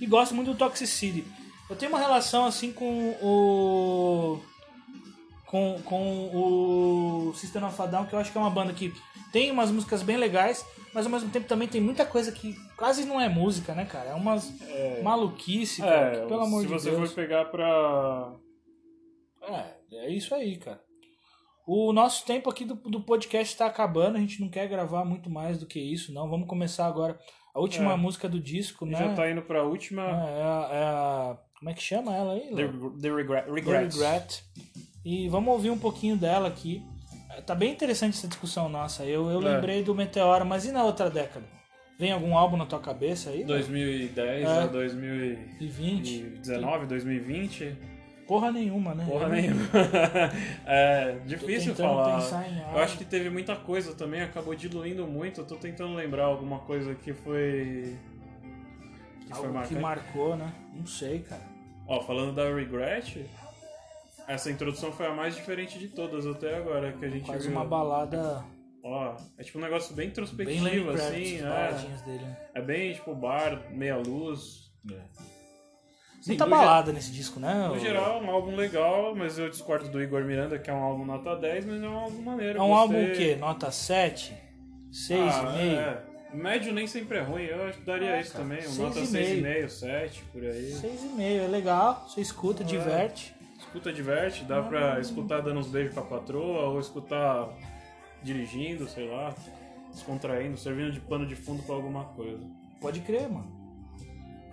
[0.01, 1.23] E gosto muito do Toxicity.
[1.69, 4.41] Eu tenho uma relação assim com o.
[5.45, 8.91] Com, com o System of a Down, que eu acho que é uma banda que
[9.31, 10.65] tem umas músicas bem legais,
[10.95, 14.09] mas ao mesmo tempo também tem muita coisa que quase não é música, né, cara?
[14.09, 14.51] É umas
[15.03, 17.09] maluquice, cara, É, que, pelo amor se de você Deus.
[17.09, 18.33] for pegar pra.
[19.43, 20.81] É, é isso aí, cara.
[21.65, 25.29] O nosso tempo aqui do, do podcast está acabando, a gente não quer gravar muito
[25.29, 26.29] mais do que isso, não.
[26.29, 27.17] Vamos começar agora
[27.55, 27.95] a última É.
[27.95, 28.97] música do disco, né?
[28.97, 30.01] já tá indo pra última.
[30.03, 32.53] É, é a, é a- Como é que chama ela aí?
[32.53, 32.67] The,
[33.01, 33.51] the regret, The.
[33.51, 34.43] Regret.
[35.05, 36.83] E vamos ouvir um pouquinho dela aqui.
[37.29, 39.05] É, Tá bem interessante essa discussão nossa.
[39.05, 39.55] Eu, eu É.
[39.55, 41.45] lembrei do Meteora, mas e na outra década?
[41.97, 43.45] Vem algum álbum na tua cabeça aí?
[43.45, 44.47] 2010 É.
[44.63, 46.87] a 2019, 2020?
[46.87, 47.77] 2020.
[48.33, 49.05] Porra nenhuma, né?
[49.07, 49.61] Porra nenhuma.
[50.65, 52.19] é difícil falar.
[52.73, 55.41] Eu acho que teve muita coisa também, acabou diluindo muito.
[55.41, 57.95] Eu tô tentando lembrar alguma coisa que foi.
[59.21, 59.75] Que foi Algo que marcante.
[59.75, 60.51] marcou, né?
[60.73, 61.43] Não sei, cara.
[61.87, 63.23] Ó, falando da Regret,
[64.27, 67.55] essa introdução foi a mais diferente de todas até agora que a gente Quase viu.
[67.55, 68.43] uma balada
[68.83, 71.45] Ó, é tipo um negócio bem bem introspectivo, Kravitz, assim.
[71.45, 72.23] as É, dele.
[72.25, 72.37] né?
[72.55, 74.73] é bem tipo bar, meia luz.
[74.89, 74.97] Sim,
[76.27, 77.67] Muita balada nesse disco, né?
[77.67, 80.81] No geral, é um álbum legal, mas eu discordo do Igor Miranda, que é um
[80.81, 82.59] álbum nota 10, mas é um álbum maneiro.
[82.59, 83.35] É um álbum o quê?
[83.35, 84.33] Nota 7?
[84.91, 85.17] 6,5?
[85.45, 86.13] Ah, é.
[86.35, 88.67] Médio nem sempre é ruim, eu acho que daria Ah, isso cara, também.
[88.67, 90.71] Um nota e 6,5, 7, por aí.
[90.81, 93.35] 6,5, é legal, você escuta, diverte.
[93.59, 97.49] Escuta, diverte, dá pra escutar dando uns beijos pra patroa, ou escutar
[98.23, 99.33] dirigindo, sei lá,
[99.91, 102.43] descontraindo, servindo de pano de fundo pra alguma coisa.
[102.81, 103.62] Pode crer, mano.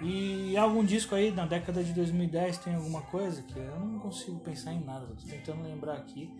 [0.01, 4.39] E algum disco aí na década de 2010 tem alguma coisa que eu não consigo
[4.41, 6.33] pensar em nada, tô tentando lembrar aqui.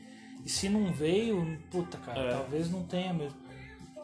[0.45, 2.31] E se não veio, puta cara, É.
[2.31, 3.39] talvez não tenha mesmo.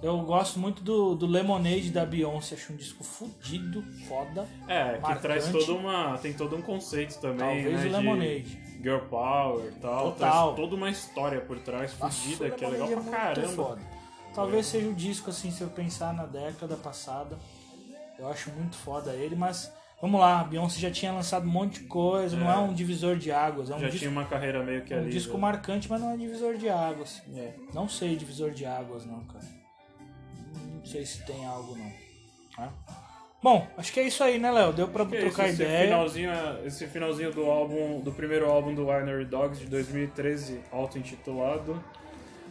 [0.02, 4.46] Eu gosto muito do, do Lemonade da Beyoncé, acho um disco fudido, foda.
[4.68, 5.22] É, que Marcante.
[5.22, 6.18] traz toda uma.
[6.18, 7.78] tem todo um conceito também, Talvez né?
[7.80, 8.60] o de Lemonade.
[8.82, 10.12] Girl Power e tal.
[10.12, 10.52] Total.
[10.52, 13.48] Traz toda uma história por trás, fodida, que é legal Lemonade pra caramba.
[13.64, 13.80] foda.
[14.34, 17.38] Talvez seja o disco, assim, se eu pensar na década passada.
[18.18, 21.86] Eu acho muito foda ele, mas vamos lá, Beyoncé já tinha lançado um monte de
[21.86, 22.54] coisa, não É.
[22.54, 24.98] é um divisor de águas, é um Já disco, tinha uma carreira meio que um
[24.98, 25.10] ali.
[25.10, 25.40] disco né?
[25.40, 27.22] marcante, mas não é divisor de águas.
[27.34, 27.52] É.
[27.74, 29.44] Não sei divisor de águas, não, cara.
[30.74, 31.92] Não sei se tem algo, não.
[32.56, 32.72] Tá?
[33.42, 34.72] Bom, acho que é isso aí, né, Léo?
[34.72, 35.68] Deu pra Que é trocar ideia.
[35.78, 36.30] Esse finalzinho,
[36.64, 41.82] esse finalzinho do álbum, do primeiro álbum do Winery Dogs de 2013, auto-intitulado,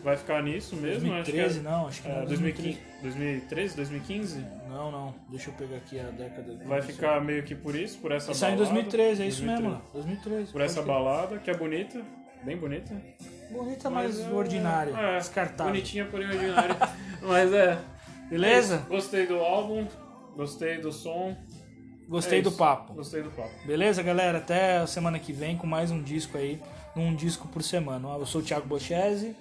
[0.05, 1.09] vai ficar nisso mesmo?
[1.09, 2.21] 2013 acho que não, acho que é, não.
[2.21, 4.45] é, 2015, 2013, 2015?
[4.69, 5.15] Não, não.
[5.29, 6.59] Deixa eu pegar aqui a década.
[6.63, 8.73] Vai ficar meio que por isso, por essa Ele saiu em balada.
[8.73, 9.63] 2013, é isso 2013.
[9.63, 9.81] mesmo, Léo.
[9.93, 10.51] 2013.
[10.51, 10.85] Por essa crer.
[10.85, 12.01] balada, que é bonita,
[12.43, 12.93] bem bonita.
[13.51, 14.95] Bonita, mas é- ordinária.
[14.95, 15.73] É, descartável.
[15.73, 16.75] Bonitinha, porém ordinária.
[17.23, 17.77] mas é.
[18.29, 18.85] Beleza?
[18.87, 19.87] Gostei do álbum,
[20.35, 21.35] gostei do som.
[22.07, 22.93] Gostei é do papo.
[22.93, 23.49] Gostei do papo.
[23.65, 24.37] Beleza, galera?
[24.37, 26.61] Até a semana que vem com mais um disco aí.
[26.95, 28.07] Um disco por semana.
[28.09, 29.35] Eu sou o Thiago Bochese.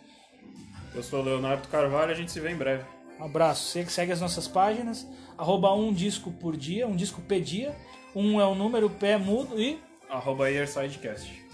[0.95, 2.84] Eu sou o Leonardo Carvalho, a gente se vê em breve.
[3.18, 3.64] Um abraço.
[3.64, 5.07] Você que segue as nossas páginas.
[5.36, 7.74] Arroba um disco por dia, um disco P dia.
[8.14, 9.80] Um é o número, P é mudo e.
[10.09, 11.45] Arroba Earsidecast.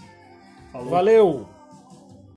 [0.71, 0.89] Falou.
[0.89, 1.60] Valeu!